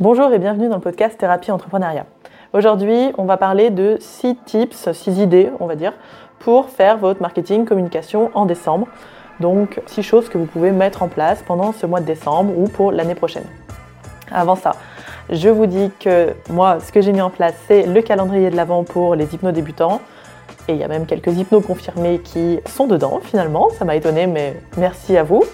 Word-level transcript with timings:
Bonjour 0.00 0.32
et 0.32 0.40
bienvenue 0.40 0.68
dans 0.68 0.74
le 0.74 0.80
podcast 0.80 1.16
Thérapie 1.16 1.52
Entrepreneuriat. 1.52 2.04
Aujourd'hui, 2.52 3.12
on 3.16 3.26
va 3.26 3.36
parler 3.36 3.70
de 3.70 3.96
6 4.00 4.36
tips, 4.44 4.90
6 4.90 5.20
idées, 5.20 5.52
on 5.60 5.66
va 5.66 5.76
dire, 5.76 5.92
pour 6.40 6.68
faire 6.68 6.98
votre 6.98 7.22
marketing 7.22 7.64
communication 7.64 8.32
en 8.34 8.44
décembre. 8.44 8.88
Donc, 9.38 9.80
6 9.86 10.02
choses 10.02 10.28
que 10.28 10.36
vous 10.36 10.46
pouvez 10.46 10.72
mettre 10.72 11.04
en 11.04 11.08
place 11.08 11.44
pendant 11.46 11.70
ce 11.70 11.86
mois 11.86 12.00
de 12.00 12.06
décembre 12.06 12.58
ou 12.58 12.66
pour 12.66 12.90
l'année 12.90 13.14
prochaine. 13.14 13.44
Avant 14.32 14.56
ça, 14.56 14.72
je 15.30 15.48
vous 15.48 15.66
dis 15.66 15.92
que 16.00 16.34
moi, 16.50 16.80
ce 16.80 16.90
que 16.90 17.00
j'ai 17.00 17.12
mis 17.12 17.22
en 17.22 17.30
place, 17.30 17.54
c'est 17.68 17.86
le 17.86 18.02
calendrier 18.02 18.50
de 18.50 18.56
l'avant 18.56 18.82
pour 18.82 19.14
les 19.14 19.32
hypnos 19.32 19.52
débutants. 19.52 20.00
Et 20.66 20.72
il 20.72 20.78
y 20.78 20.82
a 20.82 20.88
même 20.88 21.06
quelques 21.06 21.38
hypnos 21.38 21.64
confirmés 21.64 22.18
qui 22.18 22.58
sont 22.66 22.88
dedans 22.88 23.20
finalement. 23.22 23.70
Ça 23.70 23.84
m'a 23.84 23.94
étonné, 23.94 24.26
mais 24.26 24.60
merci 24.76 25.16
à 25.16 25.22
vous. 25.22 25.44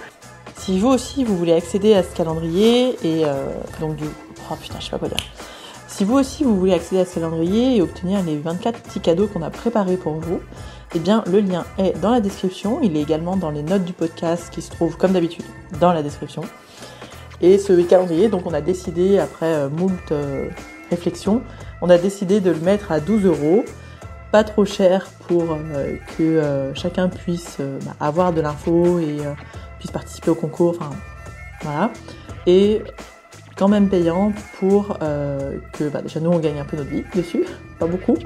Si 0.60 0.78
vous 0.78 0.88
aussi 0.88 1.24
vous 1.24 1.38
voulez 1.38 1.54
accéder 1.54 1.94
à 1.94 2.02
ce 2.02 2.14
calendrier 2.14 2.90
et 3.02 3.24
euh. 3.24 3.46
Si 5.88 6.04
vous 6.04 6.18
aussi 6.18 6.44
vous 6.44 6.54
voulez 6.54 6.74
accéder 6.74 7.00
à 7.00 7.06
ce 7.06 7.14
calendrier 7.14 7.76
et 7.76 7.82
obtenir 7.82 8.22
les 8.22 8.36
24 8.36 8.78
petits 8.82 9.00
cadeaux 9.00 9.26
qu'on 9.26 9.40
a 9.40 9.48
préparés 9.48 9.96
pour 9.96 10.12
vous, 10.20 10.40
eh 10.94 10.98
bien 10.98 11.24
le 11.26 11.40
lien 11.40 11.64
est 11.78 11.98
dans 12.00 12.10
la 12.10 12.20
description. 12.20 12.78
Il 12.82 12.94
est 12.98 13.00
également 13.00 13.38
dans 13.38 13.50
les 13.50 13.62
notes 13.62 13.84
du 13.84 13.94
podcast 13.94 14.50
qui 14.52 14.60
se 14.60 14.70
trouvent 14.70 14.98
comme 14.98 15.12
d'habitude 15.12 15.46
dans 15.80 15.94
la 15.94 16.02
description. 16.02 16.42
Et 17.40 17.56
ce 17.56 17.72
calendrier, 17.80 18.28
donc 18.28 18.42
on 18.44 18.52
a 18.52 18.60
décidé 18.60 19.18
après 19.18 19.54
euh, 19.54 19.70
moult 19.70 20.12
euh, 20.12 20.50
réflexions, 20.90 21.40
on 21.80 21.88
a 21.88 21.96
décidé 21.96 22.40
de 22.40 22.50
le 22.50 22.60
mettre 22.60 22.92
à 22.92 23.00
12 23.00 23.24
euros 23.24 23.64
pas 24.30 24.44
trop 24.44 24.66
cher 24.66 25.08
pour 25.26 25.56
que 26.16 26.70
chacun 26.74 27.08
puisse 27.08 27.56
bah, 27.58 27.96
avoir 27.98 28.32
de 28.32 28.40
l'info 28.40 29.00
et 29.00 29.16
puisse 29.80 29.90
participer 29.90 30.30
au 30.30 30.36
concours, 30.36 30.76
enfin 30.76 30.90
voilà. 31.62 31.90
Et 32.46 32.82
quand 33.56 33.68
même 33.68 33.88
payant 33.88 34.32
pour 34.58 34.96
euh, 35.02 35.58
que 35.72 35.84
bah, 35.88 36.00
déjà 36.02 36.20
nous 36.20 36.30
on 36.30 36.38
gagne 36.38 36.60
un 36.60 36.64
peu 36.64 36.76
notre 36.76 36.90
vie 36.90 37.04
dessus, 37.14 37.44
pas 37.78 37.86
beaucoup, 37.86 38.16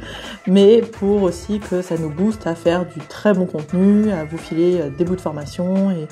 mais 0.47 0.83
pour 0.83 1.23
aussi 1.23 1.61
que 1.61 1.81
ça 1.81 1.97
nous 1.97 2.11
booste 2.11 2.47
à 2.47 2.55
faire 2.55 2.87
du 2.87 3.01
très 3.01 3.33
bon 3.33 3.47
contenu, 3.47 4.13
à 4.13 4.25
vous 4.25 4.39
filer 4.39 4.81
euh, 4.81 4.91
des 4.91 5.05
bouts 5.05 5.17
de 5.17 5.21
formation 5.21 5.91
et 5.91 6.07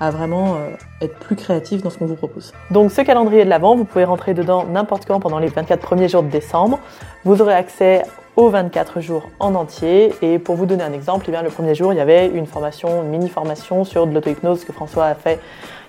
à 0.00 0.10
vraiment 0.10 0.56
euh, 0.56 0.70
être 1.00 1.16
plus 1.18 1.36
créatif 1.36 1.82
dans 1.82 1.90
ce 1.90 1.98
qu'on 1.98 2.06
vous 2.06 2.16
propose. 2.16 2.52
Donc 2.70 2.92
ce 2.92 3.02
calendrier 3.02 3.44
de 3.44 3.50
l'avant, 3.50 3.76
vous 3.76 3.84
pouvez 3.84 4.04
rentrer 4.04 4.34
dedans 4.34 4.66
n'importe 4.66 5.06
quand 5.06 5.20
pendant 5.20 5.38
les 5.38 5.48
24 5.48 5.80
premiers 5.80 6.08
jours 6.08 6.22
de 6.22 6.28
décembre. 6.28 6.78
Vous 7.24 7.40
aurez 7.40 7.54
accès 7.54 8.02
aux 8.36 8.48
24 8.48 9.00
jours 9.00 9.28
en 9.40 9.54
entier. 9.54 10.14
Et 10.22 10.38
pour 10.38 10.56
vous 10.56 10.66
donner 10.66 10.84
un 10.84 10.92
exemple, 10.92 11.24
eh 11.28 11.30
bien, 11.30 11.42
le 11.42 11.50
premier 11.50 11.74
jour, 11.74 11.92
il 11.92 11.96
y 11.96 12.00
avait 12.00 12.28
une 12.28 12.46
formation, 12.46 13.02
une 13.02 13.08
mini-formation 13.08 13.84
sur 13.84 14.06
de 14.06 14.14
l'auto-hypnose 14.14 14.64
que 14.64 14.72
François 14.72 15.06
a 15.06 15.14
fait 15.14 15.40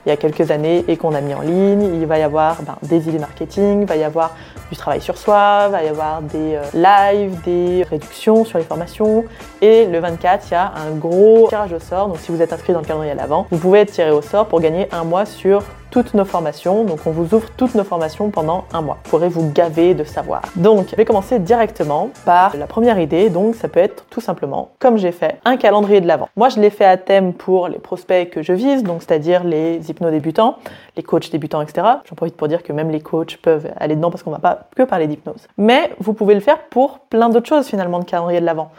il 0.06 0.09
y 0.09 0.14
a 0.14 0.16
quelques 0.16 0.52
années 0.52 0.86
et 0.88 0.95
qu'on 0.95 1.14
a 1.14 1.20
mis 1.20 1.34
en 1.34 1.42
ligne. 1.42 1.84
Il 1.94 2.06
va 2.06 2.18
y 2.18 2.23
avoir 2.23 2.62
ben, 2.62 2.78
des 2.81 3.09
idées 3.09 3.20
marketing, 3.20 3.81
il 3.81 3.88
va 3.88 3.98
y 3.98 4.06
avoir 4.06 4.36
du 4.72 4.78
travail 4.78 5.02
sur 5.02 5.18
soi, 5.18 5.66
il 5.68 5.72
va 5.72 5.84
y 5.84 5.88
avoir 5.90 6.22
des 6.22 6.56
euh, 6.56 6.62
lives, 6.73 7.42
des 7.44 7.84
réductions 7.84 8.45
sur 8.45 8.58
les 8.58 8.64
formations. 8.64 9.25
Et 9.62 9.86
le 9.86 10.00
24, 10.00 10.48
il 10.48 10.52
y 10.53 10.56
a 10.56 10.72
un 10.75 10.95
gros 10.95 11.48
tirage 11.50 11.73
au 11.73 11.80
sort. 11.80 12.08
Donc 12.08 12.20
si 12.20 12.31
vous 12.31 12.42
êtes 12.42 12.53
inscrit 12.53 12.72
dans 12.72 12.80
le 12.80 12.86
calendrier 12.86 13.12
à 13.12 13.16
l'avant, 13.16 13.48
vous 13.52 13.58
pouvez 13.58 13.80
être 13.80 13.92
tiré 13.92 14.12
au 14.12 14.22
sort 14.22 14.45
pour 14.48 14.62
gagner 14.62 14.88
un 14.94 15.03
mois 15.03 15.25
sur 15.25 15.62
toutes 15.92 16.14
nos 16.14 16.26
formations. 16.26 16.84
Donc 16.84 17.00
on 17.06 17.12
vous 17.12 17.34
ouvre 17.34 17.50
toutes 17.58 17.76
nos 17.76 17.84
formations 17.84 18.30
pendant 18.30 18.66
un 18.74 18.82
mois. 18.82 18.98
Vous 19.04 19.10
pourrez 19.10 19.30
vous 19.30 19.52
gaver 19.52 19.94
de 19.94 20.04
savoir. 20.04 20.42
Donc 20.56 20.88
je 20.92 20.96
vais 20.96 21.06
commencer 21.06 21.40
directement 21.40 22.10
par 22.26 22.56
la 22.56 22.68
première 22.68 23.00
idée. 23.00 23.30
Donc 23.30 23.56
ça 23.56 23.68
peut 23.68 23.80
être 23.80 24.06
tout 24.10 24.22
simplement, 24.22 24.72
comme 24.80 24.98
j'ai 24.98 25.12
fait, 25.12 25.40
un 25.46 25.58
calendrier 25.58 26.02
de 26.02 26.08
l'avant. 26.08 26.30
Moi 26.36 26.50
je 26.50 26.60
l'ai 26.60 26.70
fait 26.70 26.86
à 26.86 26.98
thème 26.98 27.34
pour 27.34 27.68
les 27.68 27.80
prospects 27.80 28.30
que 28.30 28.42
je 28.42 28.54
vise, 28.54 28.84
donc 28.84 29.02
c'est-à-dire 29.02 29.44
les 29.44 29.90
hypno-débutants, 29.90 30.58
les 30.96 31.04
coachs 31.04 31.32
débutants, 31.32 31.62
etc. 31.62 31.88
J'en 32.06 32.16
profite 32.16 32.36
pour 32.36 32.48
dire 32.48 32.64
que 32.64 32.74
même 32.74 32.90
les 32.90 33.02
coachs 33.02 33.38
peuvent 33.38 33.68
aller 33.78 33.96
dedans 33.96 34.12
parce 34.12 34.24
qu'on 34.24 34.32
va 34.32 34.40
pas 34.40 34.68
que 34.76 34.84
parler 34.84 35.08
d'hypnose. 35.08 35.48
Mais 35.58 35.92
vous 36.00 36.14
pouvez 36.14 36.34
le 36.34 36.42
faire 36.42 36.60
pour 36.70 37.00
plein 37.00 37.30
d'autres 37.30 37.48
choses 37.48 37.68
finalement 37.68 38.00
de 38.00 38.06
calendrier 38.06 38.40
de 38.40 38.46
l'avant. 38.46 38.72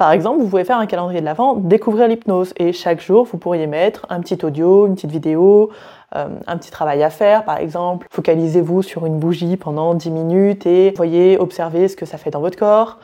Par 0.00 0.12
exemple, 0.12 0.40
vous 0.40 0.48
pouvez 0.48 0.64
faire 0.64 0.78
un 0.78 0.86
calendrier 0.86 1.20
de 1.20 1.26
l'avant, 1.26 1.56
découvrir 1.56 2.08
l'hypnose 2.08 2.54
et 2.56 2.72
chaque 2.72 3.02
jour, 3.02 3.26
vous 3.30 3.36
pourriez 3.36 3.66
mettre 3.66 4.06
un 4.08 4.20
petit 4.20 4.42
audio, 4.46 4.86
une 4.86 4.94
petite 4.94 5.10
vidéo, 5.10 5.68
euh, 6.16 6.26
un 6.46 6.56
petit 6.56 6.70
travail 6.70 7.02
à 7.02 7.10
faire, 7.10 7.44
par 7.44 7.58
exemple. 7.58 8.06
Focalisez-vous 8.10 8.80
sur 8.80 9.04
une 9.04 9.18
bougie 9.18 9.58
pendant 9.58 9.92
10 9.92 10.10
minutes 10.10 10.64
et 10.64 10.94
voyez, 10.96 11.36
observer 11.36 11.86
ce 11.86 11.96
que 11.96 12.06
ça 12.06 12.16
fait 12.16 12.30
dans 12.30 12.40
votre 12.40 12.56
corps. 12.56 12.96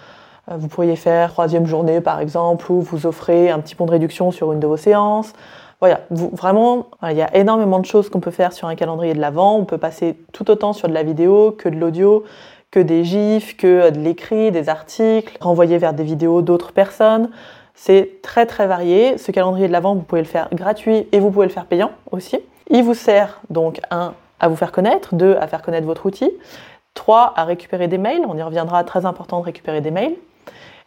Euh, 0.51 0.55
vous 0.56 0.69
pourriez 0.69 0.97
faire 0.97 1.33
troisième 1.33 1.67
journée, 1.67 2.01
par 2.01 2.19
exemple, 2.19 2.73
où 2.73 2.81
vous 2.81 3.05
offrez 3.05 3.51
un 3.51 3.59
petit 3.59 3.75
pont 3.75 3.85
de 3.85 3.91
réduction 3.91 4.31
sur 4.31 4.55
une 4.55 4.61
de 4.61 4.67
vos 4.67 4.79
séances. 4.79 5.35
Voilà, 5.81 6.01
vraiment, 6.09 6.87
il 7.03 7.19
y 7.19 7.21
a 7.21 7.37
énormément 7.37 7.79
de 7.79 7.85
choses 7.85 8.09
qu'on 8.09 8.21
peut 8.21 8.31
faire 8.31 8.55
sur 8.55 8.69
un 8.69 8.75
calendrier 8.75 9.12
de 9.12 9.21
l'avant. 9.21 9.59
On 9.59 9.67
peut 9.67 9.77
passer 9.77 10.17
tout 10.33 10.51
autant 10.51 10.73
sur 10.73 10.89
de 10.89 10.95
la 10.95 11.03
vidéo 11.03 11.51
que 11.51 11.69
de 11.69 11.77
l'audio, 11.77 12.25
que 12.76 12.81
des 12.81 13.04
gifs, 13.04 13.56
que 13.56 13.88
de 13.88 13.98
l'écrit, 13.98 14.53
des 14.53 14.69
articles, 14.69 15.34
renvoyer 15.41 15.78
vers 15.78 15.94
des 15.94 16.04
vidéos 16.04 16.42
d'autres 16.42 16.72
personnes. 16.72 17.31
C'est 17.75 18.20
très 18.20 18.44
très 18.44 18.66
varié. 18.66 19.16
Ce 19.16 19.32
calendrier 19.32 19.66
de 19.66 19.72
l'avant, 19.72 19.94
vous 19.94 20.03
pouvez 20.03 20.20
le 20.20 20.26
faire 20.26 20.50
gratuit 20.53 21.09
et 21.10 21.19
vous 21.19 21.31
pouvez 21.31 21.47
le 21.47 21.53
faire 21.53 21.64
payant 21.64 21.92
aussi. 22.10 22.38
Il 22.69 22.82
vous 22.82 22.92
sert 22.92 23.41
donc, 23.48 23.81
un, 23.91 24.12
à 24.41 24.48
vous 24.48 24.56
faire 24.56 24.72
connaître, 24.72 25.14
deux, 25.14 25.38
à 25.41 25.47
faire 25.47 25.62
connaître 25.62 25.87
votre 25.87 26.04
outil, 26.04 26.31
trois, 26.92 27.32
à 27.37 27.44
récupérer 27.44 27.88
des 27.88 27.97
mails. 27.97 28.20
On 28.28 28.37
y 28.37 28.42
reviendra, 28.42 28.84
très 28.84 29.06
important 29.06 29.41
de 29.41 29.47
récupérer 29.47 29.81
des 29.81 29.91
mails. 29.91 30.16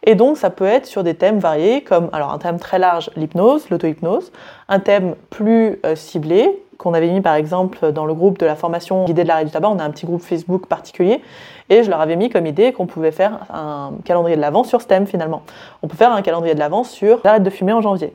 Et 0.04 0.14
donc, 0.14 0.36
ça 0.36 0.50
peut 0.50 0.66
être 0.66 0.86
sur 0.86 1.02
des 1.02 1.14
thèmes 1.14 1.40
variés, 1.40 1.82
comme 1.82 2.08
alors 2.12 2.32
un 2.32 2.38
thème 2.38 2.60
très 2.60 2.78
large, 2.78 3.10
l'hypnose, 3.16 3.68
l'auto-hypnose, 3.68 4.30
un 4.68 4.78
thème 4.78 5.16
plus 5.28 5.80
euh, 5.84 5.96
ciblé, 5.96 6.56
qu'on 6.80 6.94
avait 6.94 7.10
mis 7.10 7.20
par 7.20 7.34
exemple 7.34 7.92
dans 7.92 8.06
le 8.06 8.14
groupe 8.14 8.38
de 8.38 8.46
la 8.46 8.56
formation 8.56 9.04
guidée 9.04 9.22
de 9.22 9.28
l'arrêt 9.28 9.44
du 9.44 9.50
tabac. 9.50 9.68
On 9.68 9.78
a 9.78 9.84
un 9.84 9.90
petit 9.90 10.06
groupe 10.06 10.22
Facebook 10.22 10.66
particulier, 10.66 11.20
et 11.68 11.82
je 11.82 11.90
leur 11.90 12.00
avais 12.00 12.16
mis 12.16 12.30
comme 12.30 12.46
idée 12.46 12.72
qu'on 12.72 12.86
pouvait 12.86 13.12
faire 13.12 13.40
un 13.52 13.92
calendrier 14.04 14.36
de 14.36 14.40
l'avance 14.40 14.68
sur 14.68 14.86
thème 14.86 15.06
finalement. 15.06 15.42
On 15.82 15.88
peut 15.88 15.96
faire 15.96 16.12
un 16.12 16.22
calendrier 16.22 16.54
de 16.54 16.58
l'avance 16.58 16.90
sur 16.90 17.20
l'arrêt 17.22 17.40
de 17.40 17.50
fumer 17.50 17.74
en 17.74 17.82
janvier. 17.82 18.14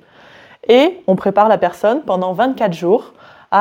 Et 0.67 0.99
on 1.05 1.15
prépare 1.15 1.47
la 1.47 1.59
personne 1.59 2.01
pendant 2.01 2.33
24 2.33 2.73
jours 2.73 3.13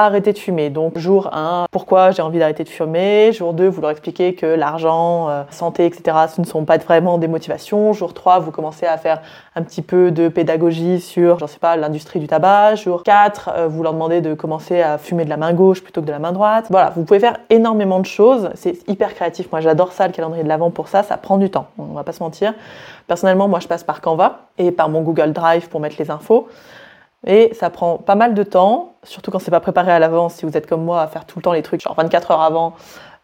arrêter 0.03 0.33
de 0.33 0.39
fumer. 0.39 0.71
Donc 0.71 0.99
jour 0.99 1.31
1, 1.33 1.67
pourquoi 1.71 2.11
j'ai 2.11 2.23
envie 2.23 2.39
d'arrêter 2.39 2.65
de 2.65 2.69
fumer? 2.69 3.33
Jour 3.33 3.53
2, 3.53 3.69
vous 3.69 3.81
leur 3.81 3.91
expliquez 3.91 4.35
que 4.35 4.47
l'argent, 4.47 5.29
euh, 5.29 5.43
santé, 5.51 5.87
etc., 5.87 6.17
ce 6.35 6.41
ne 6.41 6.47
sont 6.47 6.65
pas 6.65 6.79
vraiment 6.79 7.19
des 7.19 7.29
motivations. 7.29 7.93
Jour 7.93 8.13
3, 8.13 8.41
vous 8.41 8.51
commencez 8.51 8.87
à 8.87 8.99
faire 8.99 9.23
un 9.55 9.63
petit 9.63 9.83
peu 9.83 10.11
de 10.11 10.29
pédagogie 10.29 11.01
sur, 11.01 11.39
j'en 11.39 11.47
sais 11.47 11.59
pas, 11.59 11.77
l'industrie 11.77 12.19
du 12.19 12.27
tabac. 12.27 12.75
Jour 12.75 13.05
4, 13.05 13.51
euh, 13.57 13.69
vous 13.69 13.83
leur 13.83 13.93
demandez 13.93 14.21
de 14.21 14.35
commencer 14.35 14.83
à 14.83 14.99
fumer 14.99 15.25
de 15.25 15.31
la 15.31 15.37
main 15.37 15.53
gauche 15.53 15.83
plutôt 15.83 16.01
que 16.01 16.07
de 16.07 16.13
la 16.13 16.19
main 16.19 16.33
droite. 16.33 16.67
Voilà, 16.71 16.93
vous 16.97 17.05
pouvez 17.05 17.21
faire 17.21 17.39
énormément 17.51 18.01
de 18.01 18.07
choses. 18.07 18.51
C'est 18.55 18.89
hyper 18.89 19.15
créatif. 19.15 19.51
Moi, 19.53 19.61
j'adore 19.61 19.93
ça, 19.93 20.07
le 20.07 20.13
calendrier 20.13 20.43
de 20.43 20.49
l'avant 20.49 20.71
pour 20.71 20.89
ça. 20.89 21.03
Ça 21.03 21.17
prend 21.17 21.39
du 21.39 21.51
temps. 21.51 21.67
On 21.79 21.95
va 21.95 22.03
pas 22.03 22.13
se 22.13 22.23
mentir. 22.23 22.53
Personnellement, 23.07 23.49
moi, 23.49 23.61
je 23.61 23.69
passe 23.69 23.85
par 23.85 24.01
Canva 24.01 24.41
et 24.59 24.73
par 24.73 24.89
mon 24.89 25.03
Google 25.03 25.33
Drive 25.33 25.69
pour 25.69 25.81
mettre 25.81 25.97
les 25.99 26.11
infos. 26.11 26.49
Et 27.27 27.53
ça 27.55 27.71
prend 27.71 27.99
pas 27.99 28.15
mal 28.15 28.35
de 28.35 28.43
temps, 28.43 28.95
surtout 29.03 29.31
quand 29.31 29.39
c'est 29.39 29.51
pas 29.51 29.61
préparé 29.61 29.93
à 29.93 29.99
l'avance. 29.99 30.35
Si 30.35 30.47
vous 30.47 30.57
êtes 30.57 30.67
comme 30.67 30.85
moi 30.85 31.01
à 31.01 31.07
faire 31.07 31.25
tout 31.25 31.39
le 31.39 31.43
temps 31.43 31.53
les 31.53 31.63
trucs, 31.63 31.81
genre 31.81 31.95
24 31.95 32.33
heures 32.33 32.43
avant, 32.43 32.75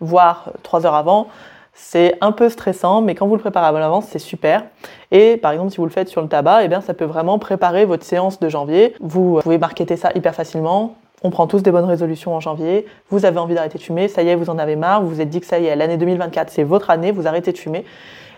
voire 0.01 0.53
3 0.63 0.87
heures 0.87 0.95
avant, 0.95 1.29
c'est 1.75 2.17
un 2.21 2.33
peu 2.33 2.49
stressant, 2.49 3.01
mais 3.01 3.15
quand 3.15 3.27
vous 3.27 3.37
le 3.37 3.41
préparez 3.41 3.67
à 3.67 3.73
l'avance, 3.73 4.07
c'est 4.09 4.19
super. 4.19 4.65
Et 5.11 5.37
par 5.37 5.53
exemple, 5.53 5.71
si 5.71 5.77
vous 5.79 5.85
le 5.85 5.91
faites 5.91 6.09
sur 6.09 6.21
le 6.23 6.29
tabac, 6.29 6.65
eh 6.65 6.69
bien, 6.69 6.81
ça 6.81 6.95
peut 6.95 7.05
vraiment 7.05 7.39
préparer 7.39 7.85
votre 7.85 8.05
séance 8.05 8.41
de 8.41 8.49
janvier. 8.49 8.95
Vous 9.01 9.41
pouvez 9.43 9.59
marketer 9.59 9.97
ça 9.97 10.11
hyper 10.15 10.35
facilement. 10.35 10.97
On 11.23 11.31
prend 11.31 11.47
tous 11.47 11.63
des 11.63 11.71
bonnes 11.71 11.85
résolutions 11.85 12.35
en 12.35 12.41
janvier. 12.41 12.87
Vous 13.11 13.27
avez 13.27 13.39
envie 13.39 13.55
d'arrêter 13.55 13.79
de 13.79 13.83
fumer, 13.83 14.09
ça 14.09 14.23
y 14.23 14.29
est, 14.29 14.35
vous 14.35 14.51
en 14.51 14.59
avez 14.59 14.77
marre. 14.77 15.03
Vous 15.03 15.09
vous 15.09 15.21
êtes 15.21 15.29
dit 15.29 15.41
que 15.41 15.47
ça 15.47 15.59
y 15.59 15.67
est, 15.67 15.77
l'année 15.77 15.99
2024, 15.99 16.51
c'est 16.51 16.65
votre 16.65 16.91
année, 16.91 17.13
vous 17.13 17.29
arrêtez 17.29 17.53
de 17.53 17.59
fumer. 17.59 17.85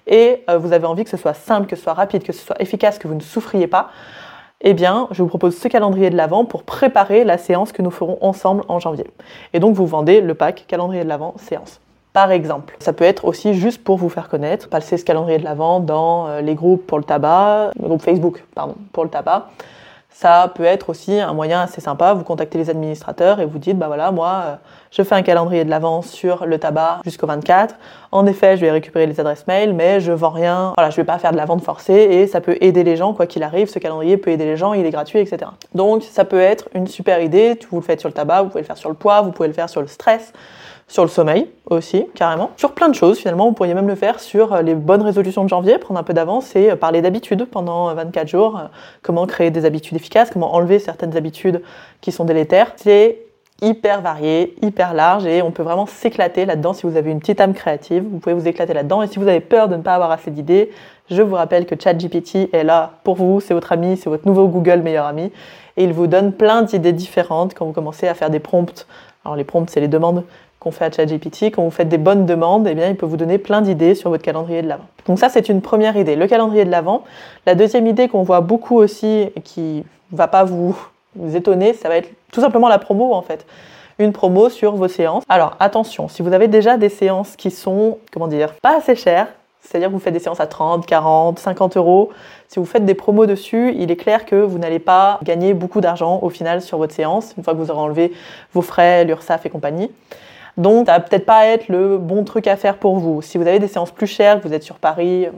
Et 0.08 0.42
euh, 0.50 0.58
vous 0.58 0.72
avez 0.72 0.86
envie 0.86 1.04
que 1.04 1.10
ce 1.10 1.16
soit 1.16 1.34
simple, 1.34 1.68
que 1.68 1.76
ce 1.76 1.82
soit 1.82 1.94
rapide, 1.94 2.24
que 2.24 2.32
ce 2.32 2.44
soit 2.44 2.60
efficace, 2.60 2.98
que 2.98 3.06
vous 3.06 3.14
ne 3.14 3.20
souffriez 3.20 3.68
pas 3.68 3.90
eh 4.62 4.74
bien, 4.74 5.08
je 5.10 5.22
vous 5.22 5.28
propose 5.28 5.56
ce 5.56 5.68
calendrier 5.68 6.08
de 6.08 6.16
l'Avent 6.16 6.44
pour 6.44 6.62
préparer 6.62 7.24
la 7.24 7.36
séance 7.36 7.72
que 7.72 7.82
nous 7.82 7.90
ferons 7.90 8.16
ensemble 8.20 8.62
en 8.68 8.78
janvier. 8.78 9.06
Et 9.52 9.58
donc, 9.58 9.74
vous 9.74 9.86
vendez 9.86 10.20
le 10.20 10.34
pack 10.34 10.64
calendrier 10.68 11.02
de 11.02 11.08
l'Avent 11.08 11.34
séance. 11.36 11.80
Par 12.12 12.30
exemple, 12.30 12.76
ça 12.78 12.92
peut 12.92 13.04
être 13.04 13.24
aussi 13.24 13.54
juste 13.54 13.82
pour 13.82 13.96
vous 13.96 14.08
faire 14.08 14.28
connaître, 14.28 14.68
passer 14.68 14.98
ce 14.98 15.04
calendrier 15.04 15.38
de 15.38 15.44
l'Avent 15.44 15.80
dans 15.80 16.28
euh, 16.28 16.40
les 16.42 16.54
groupes 16.54 16.86
pour 16.86 16.98
le 16.98 17.04
tabac, 17.04 17.70
le 17.80 17.88
groupe 17.88 18.02
Facebook, 18.02 18.44
pardon, 18.54 18.76
pour 18.92 19.02
le 19.02 19.10
tabac. 19.10 19.48
Ça 20.14 20.52
peut 20.54 20.64
être 20.64 20.90
aussi 20.90 21.18
un 21.18 21.32
moyen 21.32 21.62
assez 21.62 21.80
sympa. 21.80 22.14
Vous 22.14 22.22
contactez 22.22 22.58
les 22.58 22.70
administrateurs 22.70 23.40
et 23.40 23.46
vous 23.46 23.58
dites, 23.58 23.78
bah 23.78 23.86
voilà, 23.86 24.10
moi, 24.12 24.42
euh, 24.44 24.54
je 24.90 25.02
fais 25.02 25.14
un 25.14 25.22
calendrier 25.22 25.64
de 25.64 25.70
l'avance 25.70 26.10
sur 26.10 26.46
le 26.46 26.58
tabac 26.58 27.00
jusqu'au 27.04 27.26
24. 27.26 27.74
En 28.12 28.26
effet, 28.26 28.56
je 28.56 28.60
vais 28.60 28.70
récupérer 28.70 29.06
les 29.06 29.18
adresses 29.20 29.46
mail, 29.46 29.72
mais 29.72 30.00
je 30.00 30.12
vends 30.12 30.30
rien. 30.30 30.74
Voilà, 30.76 30.90
je 30.90 30.96
vais 30.96 31.04
pas 31.04 31.18
faire 31.18 31.32
de 31.32 31.36
la 31.36 31.44
vente 31.44 31.64
forcée 31.64 31.94
et 31.94 32.26
ça 32.26 32.40
peut 32.40 32.56
aider 32.60 32.84
les 32.84 32.96
gens, 32.96 33.14
quoi 33.14 33.26
qu'il 33.26 33.42
arrive. 33.42 33.68
Ce 33.68 33.78
calendrier 33.78 34.16
peut 34.16 34.30
aider 34.30 34.44
les 34.44 34.56
gens, 34.56 34.74
il 34.74 34.86
est 34.86 34.90
gratuit, 34.90 35.18
etc. 35.18 35.50
Donc, 35.74 36.02
ça 36.02 36.24
peut 36.24 36.40
être 36.40 36.68
une 36.74 36.86
super 36.86 37.20
idée. 37.20 37.58
Vous 37.70 37.78
le 37.78 37.82
faites 37.82 38.00
sur 38.00 38.08
le 38.08 38.14
tabac, 38.14 38.42
vous 38.42 38.48
pouvez 38.48 38.60
le 38.60 38.66
faire 38.66 38.76
sur 38.76 38.90
le 38.90 38.94
poids, 38.94 39.22
vous 39.22 39.32
pouvez 39.32 39.48
le 39.48 39.54
faire 39.54 39.68
sur 39.68 39.80
le 39.80 39.86
stress 39.86 40.32
sur 40.92 41.04
le 41.04 41.08
sommeil 41.08 41.48
aussi, 41.70 42.04
carrément. 42.14 42.50
Sur 42.58 42.72
plein 42.72 42.90
de 42.90 42.94
choses, 42.94 43.18
finalement, 43.18 43.46
vous 43.46 43.54
pourriez 43.54 43.72
même 43.72 43.88
le 43.88 43.94
faire 43.94 44.20
sur 44.20 44.52
euh, 44.52 44.60
les 44.60 44.74
bonnes 44.74 45.00
résolutions 45.00 45.42
de 45.42 45.48
janvier, 45.48 45.78
prendre 45.78 45.98
un 45.98 46.02
peu 46.02 46.12
d'avance 46.12 46.54
et 46.54 46.70
euh, 46.70 46.76
parler 46.76 47.00
d'habitudes 47.00 47.46
pendant 47.46 47.94
24 47.94 48.24
euh, 48.24 48.28
jours, 48.28 48.60
comment 49.00 49.26
créer 49.26 49.50
des 49.50 49.64
habitudes 49.64 49.96
efficaces, 49.96 50.28
comment 50.30 50.54
enlever 50.54 50.78
certaines 50.78 51.16
habitudes 51.16 51.62
qui 52.02 52.12
sont 52.12 52.26
délétères. 52.26 52.72
C'est 52.76 53.20
hyper 53.62 54.02
varié, 54.02 54.54
hyper 54.60 54.92
large 54.92 55.24
et 55.24 55.40
on 55.40 55.50
peut 55.50 55.62
vraiment 55.62 55.86
s'éclater 55.86 56.44
là-dedans 56.44 56.74
si 56.74 56.86
vous 56.86 56.98
avez 56.98 57.10
une 57.10 57.20
petite 57.20 57.40
âme 57.40 57.54
créative. 57.54 58.04
Vous 58.12 58.18
pouvez 58.18 58.34
vous 58.34 58.46
éclater 58.46 58.74
là-dedans 58.74 59.00
et 59.00 59.06
si 59.06 59.18
vous 59.18 59.28
avez 59.28 59.40
peur 59.40 59.68
de 59.68 59.76
ne 59.76 59.82
pas 59.82 59.94
avoir 59.94 60.10
assez 60.10 60.30
d'idées, 60.30 60.72
je 61.10 61.22
vous 61.22 61.36
rappelle 61.36 61.64
que 61.64 61.74
ChatGPT 61.74 62.50
est 62.52 62.64
là 62.64 62.98
pour 63.02 63.14
vous, 63.14 63.40
c'est 63.40 63.54
votre 63.54 63.72
ami, 63.72 63.96
c'est 63.96 64.10
votre 64.10 64.28
nouveau 64.28 64.46
Google 64.46 64.80
meilleur 64.80 65.06
ami 65.06 65.32
et 65.78 65.84
il 65.84 65.94
vous 65.94 66.06
donne 66.06 66.34
plein 66.34 66.60
d'idées 66.60 66.92
différentes 66.92 67.54
quand 67.54 67.64
vous 67.64 67.72
commencez 67.72 68.08
à 68.08 68.12
faire 68.12 68.28
des 68.28 68.40
prompts. 68.40 68.86
Alors 69.24 69.36
les 69.36 69.44
prompts, 69.44 69.70
c'est 69.70 69.80
les 69.80 69.88
demandes 69.88 70.24
qu'on 70.62 70.70
fait 70.70 70.84
à 70.84 70.90
ChatGPT. 70.92 71.50
Quand 71.50 71.64
vous 71.64 71.72
faites 71.72 71.88
des 71.88 71.98
bonnes 71.98 72.24
demandes, 72.24 72.68
eh 72.68 72.74
bien, 72.74 72.88
il 72.88 72.94
peut 72.94 73.04
vous 73.04 73.16
donner 73.16 73.38
plein 73.38 73.62
d'idées 73.62 73.96
sur 73.96 74.10
votre 74.10 74.22
calendrier 74.22 74.62
de 74.62 74.68
l'Avent. 74.68 74.84
Donc 75.06 75.18
ça, 75.18 75.28
c'est 75.28 75.48
une 75.48 75.60
première 75.60 75.96
idée, 75.96 76.14
le 76.14 76.28
calendrier 76.28 76.64
de 76.64 76.70
l'Avent. 76.70 77.02
La 77.46 77.56
deuxième 77.56 77.88
idée 77.88 78.06
qu'on 78.06 78.22
voit 78.22 78.40
beaucoup 78.42 78.76
aussi 78.76 79.32
et 79.34 79.40
qui 79.42 79.84
va 80.12 80.28
pas 80.28 80.44
vous 80.44 80.76
étonner, 81.34 81.72
ça 81.72 81.88
va 81.88 81.96
être 81.96 82.10
tout 82.30 82.40
simplement 82.40 82.68
la 82.68 82.78
promo 82.78 83.12
en 83.12 83.22
fait. 83.22 83.44
Une 83.98 84.12
promo 84.12 84.50
sur 84.50 84.76
vos 84.76 84.86
séances. 84.86 85.24
Alors 85.28 85.56
attention, 85.58 86.06
si 86.06 86.22
vous 86.22 86.32
avez 86.32 86.46
déjà 86.46 86.76
des 86.76 86.88
séances 86.88 87.34
qui 87.34 87.50
sont, 87.50 87.98
comment 88.12 88.28
dire, 88.28 88.54
pas 88.62 88.76
assez 88.76 88.94
chères, 88.94 89.26
c'est-à-dire 89.62 89.88
que 89.88 89.94
vous 89.94 90.00
faites 90.00 90.14
des 90.14 90.20
séances 90.20 90.40
à 90.40 90.46
30, 90.46 90.86
40, 90.86 91.40
50 91.40 91.76
euros, 91.76 92.10
si 92.46 92.60
vous 92.60 92.66
faites 92.66 92.84
des 92.84 92.94
promos 92.94 93.26
dessus, 93.26 93.74
il 93.76 93.90
est 93.90 93.96
clair 93.96 94.26
que 94.26 94.36
vous 94.36 94.58
n'allez 94.58 94.78
pas 94.78 95.18
gagner 95.24 95.54
beaucoup 95.54 95.80
d'argent 95.80 96.20
au 96.22 96.30
final 96.30 96.62
sur 96.62 96.78
votre 96.78 96.94
séance, 96.94 97.34
une 97.36 97.42
fois 97.42 97.52
que 97.52 97.58
vous 97.58 97.70
aurez 97.72 97.80
enlevé 97.80 98.12
vos 98.52 98.62
frais, 98.62 99.04
l'URSSAF 99.04 99.44
et 99.46 99.50
compagnie. 99.50 99.90
Donc, 100.56 100.86
ça 100.86 100.92
va 100.92 101.00
peut-être 101.00 101.24
pas 101.24 101.46
être 101.46 101.68
le 101.68 101.98
bon 101.98 102.24
truc 102.24 102.46
à 102.46 102.56
faire 102.56 102.76
pour 102.76 102.96
vous. 102.96 103.22
Si 103.22 103.38
vous 103.38 103.46
avez 103.46 103.58
des 103.58 103.68
séances 103.68 103.90
plus 103.90 104.06
chères, 104.06 104.40
que 104.40 104.48
vous 104.48 104.54
êtes 104.54 104.62
sur 104.62 104.76
Paris, 104.76 105.28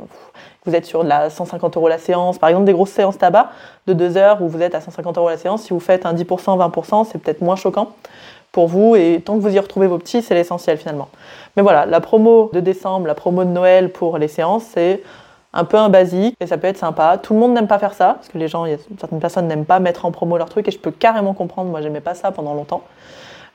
vous 0.65 0.75
êtes 0.75 0.87
sur 0.87 1.05
de 1.05 1.09
la 1.09 1.31
150 1.31 1.77
euros 1.77 1.89
la 1.89 1.99
séance, 1.99 2.39
par 2.39 2.49
exemple 2.49 2.65
des 2.65 2.73
grosses 2.73 2.91
séances 2.91 3.19
tabac 3.19 3.51
de 3.87 3.93
2 3.93 4.17
heures 4.17 4.43
où 4.43 4.49
vous 4.49 4.63
êtes 4.63 4.75
à 4.75 4.81
150 4.81 5.19
euros 5.19 5.29
la 5.29 5.37
séance, 5.37 5.63
si 5.63 5.73
vous 5.73 5.81
faites 5.81 6.07
un 6.07 6.15
10%, 6.15 6.25
20%, 6.25 7.07
c'est 7.11 7.19
peut-être 7.19 7.43
moins 7.43 7.57
choquant 7.57 7.91
pour 8.51 8.69
vous 8.69 8.97
et 8.97 9.21
tant 9.25 9.37
que 9.37 9.41
vous 9.41 9.55
y 9.55 9.59
retrouvez 9.59 9.87
vos 9.87 9.99
petits, 9.99 10.23
c'est 10.23 10.35
l'essentiel 10.35 10.79
finalement. 10.79 11.09
Mais 11.57 11.63
voilà, 11.63 11.87
la 11.87 12.01
promo 12.01 12.51
de 12.53 12.61
décembre, 12.61 13.07
la 13.07 13.15
promo 13.15 13.45
de 13.45 13.51
Noël 13.51 13.91
pour 13.91 14.17
les 14.17 14.29
séances, 14.29 14.65
c'est 14.73 15.03
un 15.53 15.65
peu 15.65 15.77
un 15.77 15.89
basique 15.89 16.37
et 16.41 16.47
ça 16.47 16.57
peut 16.57 16.67
être 16.67 16.79
sympa. 16.79 17.19
Tout 17.19 17.35
le 17.35 17.41
monde 17.41 17.53
n'aime 17.53 17.69
pas 17.69 17.79
faire 17.79 17.95
ça 17.95 18.15
parce 18.15 18.29
que 18.29 18.39
les 18.39 18.49
gens, 18.49 18.65
certaines 18.99 19.21
personnes 19.21 19.47
n'aiment 19.47 19.67
pas 19.67 19.81
mettre 19.81 20.05
en 20.05 20.13
promo 20.13 20.39
leur 20.39 20.49
truc 20.49 20.67
et 20.67 20.71
je 20.71 20.79
peux 20.79 20.91
carrément 20.91 21.35
comprendre. 21.35 21.71
Moi, 21.71 21.81
j'aimais 21.81 22.01
pas 22.01 22.15
ça 22.15 22.33
pendant 22.33 22.55
longtemps. 22.55 22.83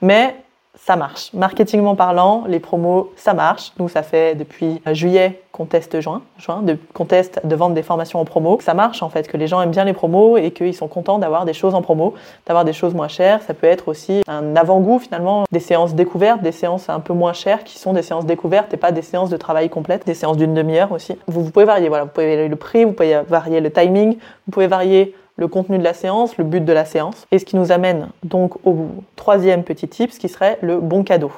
Mais 0.01 0.35
ça 0.75 0.95
marche. 0.95 1.33
Marketingment 1.33 1.95
parlant, 1.95 2.43
les 2.47 2.59
promos, 2.59 3.11
ça 3.15 3.33
marche. 3.33 3.73
Nous, 3.79 3.89
ça 3.89 4.03
fait 4.03 4.35
depuis 4.35 4.81
juillet 4.91 5.41
qu'on 5.51 5.65
teste 5.65 5.99
juin, 5.99 6.21
juin 6.37 6.61
de, 6.61 6.77
qu'on 6.93 7.05
teste 7.05 7.45
de 7.45 7.55
vendre 7.55 7.75
des 7.75 7.83
formations 7.83 8.19
en 8.19 8.25
promo. 8.25 8.59
Ça 8.61 8.73
marche 8.73 9.03
en 9.03 9.09
fait, 9.09 9.27
que 9.27 9.35
les 9.35 9.47
gens 9.47 9.61
aiment 9.61 9.71
bien 9.71 9.83
les 9.83 9.93
promos 9.93 10.37
et 10.37 10.51
qu'ils 10.51 10.75
sont 10.75 10.87
contents 10.87 11.19
d'avoir 11.19 11.45
des 11.45 11.53
choses 11.53 11.75
en 11.75 11.81
promo, 11.81 12.13
d'avoir 12.45 12.65
des 12.65 12.73
choses 12.73 12.93
moins 12.93 13.07
chères. 13.07 13.41
Ça 13.43 13.53
peut 13.53 13.67
être 13.67 13.87
aussi 13.87 14.21
un 14.27 14.55
avant-goût 14.55 14.99
finalement, 14.99 15.43
des 15.51 15.59
séances 15.59 15.95
découvertes, 15.95 16.41
des 16.41 16.51
séances 16.51 16.89
un 16.89 16.99
peu 16.99 17.13
moins 17.13 17.33
chères 17.33 17.63
qui 17.63 17.77
sont 17.77 17.93
des 17.93 18.03
séances 18.03 18.25
découvertes 18.25 18.73
et 18.73 18.77
pas 18.77 18.91
des 18.91 19.01
séances 19.01 19.29
de 19.29 19.37
travail 19.37 19.69
complètes, 19.69 20.05
des 20.05 20.13
séances 20.13 20.37
d'une 20.37 20.53
demi-heure 20.53 20.91
aussi. 20.91 21.17
Vous 21.27 21.49
pouvez 21.49 21.65
varier, 21.65 21.89
voilà, 21.89 22.05
vous 22.05 22.11
pouvez 22.11 22.35
varier 22.35 22.47
le 22.47 22.55
prix, 22.55 22.85
vous 22.85 22.93
pouvez 22.93 23.21
varier 23.27 23.59
le 23.59 23.71
timing, 23.71 24.13
vous 24.15 24.51
pouvez 24.51 24.67
varier 24.67 25.15
le 25.39 25.47
contenu 25.47 25.77
de 25.77 25.83
la 25.83 25.93
séance, 25.93 26.37
le 26.37 26.43
but 26.43 26.65
de 26.65 26.73
la 26.73 26.83
séance, 26.83 27.25
et 27.31 27.39
ce 27.39 27.45
qui 27.45 27.55
nous 27.55 27.71
amène 27.71 28.09
donc 28.23 28.55
au 28.65 28.87
troisième 29.15 29.63
petit 29.63 29.87
tip, 29.87 30.11
ce 30.11 30.19
qui 30.19 30.27
serait 30.27 30.59
le 30.61 30.79
bon 30.79 31.03
cadeau. 31.03 31.31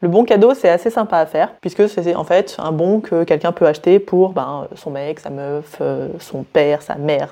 Le 0.00 0.08
bon 0.08 0.24
cadeau, 0.24 0.54
c'est 0.54 0.70
assez 0.70 0.90
sympa 0.90 1.18
à 1.18 1.26
faire, 1.26 1.52
puisque 1.60 1.88
c'est 1.88 2.14
en 2.14 2.24
fait 2.24 2.56
un 2.58 2.72
bon 2.72 3.00
que 3.00 3.24
quelqu'un 3.24 3.52
peut 3.52 3.66
acheter 3.66 3.98
pour 3.98 4.32
ben, 4.32 4.66
son 4.74 4.90
mec, 4.90 5.20
sa 5.20 5.28
meuf, 5.28 5.76
euh, 5.82 6.08
son 6.20 6.42
père, 6.42 6.80
sa 6.80 6.94
mère. 6.96 7.30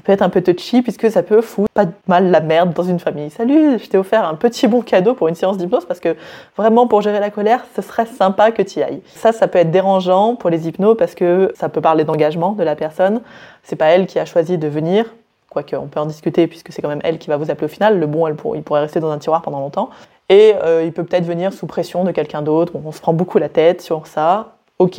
Ça 0.00 0.04
peut 0.06 0.12
être 0.12 0.22
un 0.22 0.30
peu 0.30 0.40
touchy 0.40 0.80
puisque 0.80 1.10
ça 1.10 1.22
peut 1.22 1.42
foutre 1.42 1.70
pas 1.74 1.84
mal 2.06 2.30
la 2.30 2.40
merde 2.40 2.72
dans 2.72 2.84
une 2.84 2.98
famille. 2.98 3.28
Salut, 3.28 3.78
je 3.78 3.86
t'ai 3.86 3.98
offert 3.98 4.24
un 4.24 4.34
petit 4.34 4.66
bon 4.66 4.80
cadeau 4.80 5.12
pour 5.12 5.28
une 5.28 5.34
séance 5.34 5.58
d'hypnose 5.58 5.84
parce 5.84 6.00
que 6.00 6.16
vraiment 6.56 6.86
pour 6.86 7.02
gérer 7.02 7.20
la 7.20 7.28
colère, 7.28 7.66
ce 7.76 7.82
serait 7.82 8.06
sympa 8.06 8.50
que 8.50 8.62
tu 8.62 8.80
y 8.80 8.82
ailles. 8.82 9.02
Ça, 9.14 9.32
ça 9.32 9.46
peut 9.46 9.58
être 9.58 9.70
dérangeant 9.70 10.36
pour 10.36 10.48
les 10.48 10.66
hypnos 10.66 10.96
parce 10.96 11.14
que 11.14 11.52
ça 11.54 11.68
peut 11.68 11.82
parler 11.82 12.04
d'engagement 12.04 12.52
de 12.52 12.62
la 12.62 12.76
personne. 12.76 13.20
C'est 13.62 13.76
pas 13.76 13.88
elle 13.88 14.06
qui 14.06 14.18
a 14.18 14.24
choisi 14.24 14.56
de 14.56 14.68
venir, 14.68 15.04
quoique 15.50 15.76
on 15.76 15.86
peut 15.86 16.00
en 16.00 16.06
discuter 16.06 16.46
puisque 16.46 16.72
c'est 16.72 16.80
quand 16.80 16.88
même 16.88 17.02
elle 17.04 17.18
qui 17.18 17.28
va 17.28 17.36
vous 17.36 17.50
appeler 17.50 17.66
au 17.66 17.68
final. 17.68 18.00
Le 18.00 18.06
bon, 18.06 18.26
il 18.26 18.62
pourrait 18.62 18.80
rester 18.80 19.00
dans 19.00 19.10
un 19.10 19.18
tiroir 19.18 19.42
pendant 19.42 19.60
longtemps. 19.60 19.90
Et 20.30 20.54
euh, 20.64 20.82
il 20.82 20.92
peut 20.92 21.04
peut-être 21.04 21.26
venir 21.26 21.52
sous 21.52 21.66
pression 21.66 22.04
de 22.04 22.10
quelqu'un 22.10 22.40
d'autre. 22.40 22.72
on 22.82 22.90
se 22.90 23.02
prend 23.02 23.12
beaucoup 23.12 23.36
la 23.36 23.50
tête 23.50 23.82
sur 23.82 24.06
ça. 24.06 24.54
Ok, 24.78 24.98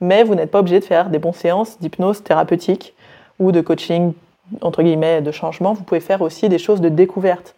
mais 0.00 0.24
vous 0.24 0.34
n'êtes 0.34 0.50
pas 0.50 0.58
obligé 0.58 0.80
de 0.80 0.84
faire 0.84 1.08
des 1.08 1.20
bonnes 1.20 1.34
séances 1.34 1.78
d'hypnose 1.78 2.24
thérapeutique 2.24 2.94
ou 3.38 3.52
de 3.52 3.60
coaching 3.60 4.12
entre 4.60 4.82
guillemets, 4.82 5.22
de 5.22 5.30
changement, 5.30 5.72
vous 5.72 5.82
pouvez 5.84 6.00
faire 6.00 6.22
aussi 6.22 6.48
des 6.48 6.58
choses 6.58 6.80
de 6.80 6.88
découverte. 6.88 7.54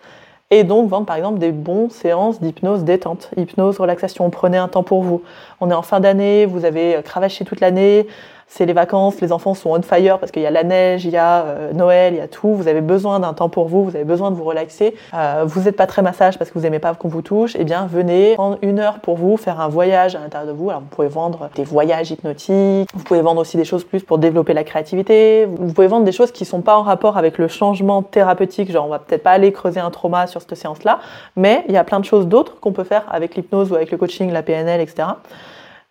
Et 0.50 0.62
donc 0.62 0.88
vendre 0.88 1.06
par 1.06 1.16
exemple 1.16 1.38
des 1.40 1.50
bons 1.50 1.90
séances 1.90 2.40
d'hypnose 2.40 2.84
détente, 2.84 3.30
hypnose, 3.36 3.78
relaxation. 3.78 4.30
Prenez 4.30 4.56
un 4.56 4.68
temps 4.68 4.84
pour 4.84 5.02
vous. 5.02 5.22
On 5.60 5.70
est 5.70 5.74
en 5.74 5.82
fin 5.82 5.98
d'année, 5.98 6.46
vous 6.46 6.64
avez 6.64 7.00
cravaché 7.04 7.44
toute 7.44 7.60
l'année, 7.60 8.06
c'est 8.48 8.64
les 8.64 8.72
vacances, 8.72 9.20
les 9.20 9.32
enfants 9.32 9.54
sont 9.54 9.70
on 9.70 9.82
fire 9.82 10.18
parce 10.18 10.32
qu'il 10.32 10.42
y 10.42 10.46
a 10.46 10.50
la 10.50 10.62
neige, 10.62 11.04
il 11.04 11.10
y 11.10 11.16
a 11.16 11.42
euh, 11.44 11.72
Noël, 11.72 12.14
il 12.14 12.18
y 12.18 12.20
a 12.20 12.28
tout. 12.28 12.54
Vous 12.54 12.68
avez 12.68 12.80
besoin 12.80 13.20
d'un 13.20 13.34
temps 13.34 13.48
pour 13.48 13.68
vous, 13.68 13.84
vous 13.84 13.96
avez 13.96 14.04
besoin 14.04 14.30
de 14.30 14.36
vous 14.36 14.44
relaxer. 14.44 14.94
Euh, 15.14 15.44
vous 15.46 15.62
n'êtes 15.62 15.76
pas 15.76 15.86
très 15.86 16.00
massage 16.02 16.38
parce 16.38 16.50
que 16.50 16.58
vous 16.58 16.64
n'aimez 16.64 16.78
pas 16.78 16.94
qu'on 16.94 17.08
vous 17.08 17.22
touche. 17.22 17.56
Eh 17.58 17.64
bien, 17.64 17.86
venez 17.86 18.34
prendre 18.34 18.58
une 18.62 18.78
heure 18.78 19.00
pour 19.00 19.16
vous, 19.16 19.36
faire 19.36 19.60
un 19.60 19.68
voyage 19.68 20.14
à 20.14 20.20
l'intérieur 20.20 20.52
de 20.52 20.56
vous. 20.56 20.70
Alors, 20.70 20.80
vous 20.80 20.88
pouvez 20.88 21.08
vendre 21.08 21.50
des 21.56 21.64
voyages 21.64 22.10
hypnotiques. 22.10 22.88
Vous 22.94 23.04
pouvez 23.04 23.20
vendre 23.20 23.40
aussi 23.40 23.56
des 23.56 23.64
choses 23.64 23.84
plus 23.84 24.02
pour 24.02 24.18
développer 24.18 24.54
la 24.54 24.64
créativité. 24.64 25.46
Vous 25.46 25.72
pouvez 25.72 25.88
vendre 25.88 26.04
des 26.04 26.12
choses 26.12 26.30
qui 26.30 26.44
sont 26.44 26.62
pas 26.62 26.78
en 26.78 26.82
rapport 26.82 27.18
avec 27.18 27.38
le 27.38 27.48
changement 27.48 28.02
thérapeutique. 28.02 28.70
Genre, 28.70 28.86
on 28.86 28.90
va 28.90 29.00
peut-être 29.00 29.24
pas 29.24 29.32
aller 29.32 29.52
creuser 29.52 29.80
un 29.80 29.90
trauma 29.90 30.26
sur 30.28 30.40
cette 30.40 30.54
séance-là, 30.54 31.00
mais 31.34 31.64
il 31.68 31.74
y 31.74 31.78
a 31.78 31.84
plein 31.84 32.00
de 32.00 32.04
choses 32.04 32.26
d'autres 32.26 32.58
qu'on 32.60 32.72
peut 32.72 32.84
faire 32.84 33.04
avec 33.10 33.34
l'hypnose 33.34 33.72
ou 33.72 33.74
avec 33.74 33.90
le 33.90 33.98
coaching, 33.98 34.32
la 34.32 34.42
PNL, 34.42 34.80
etc. 34.80 35.08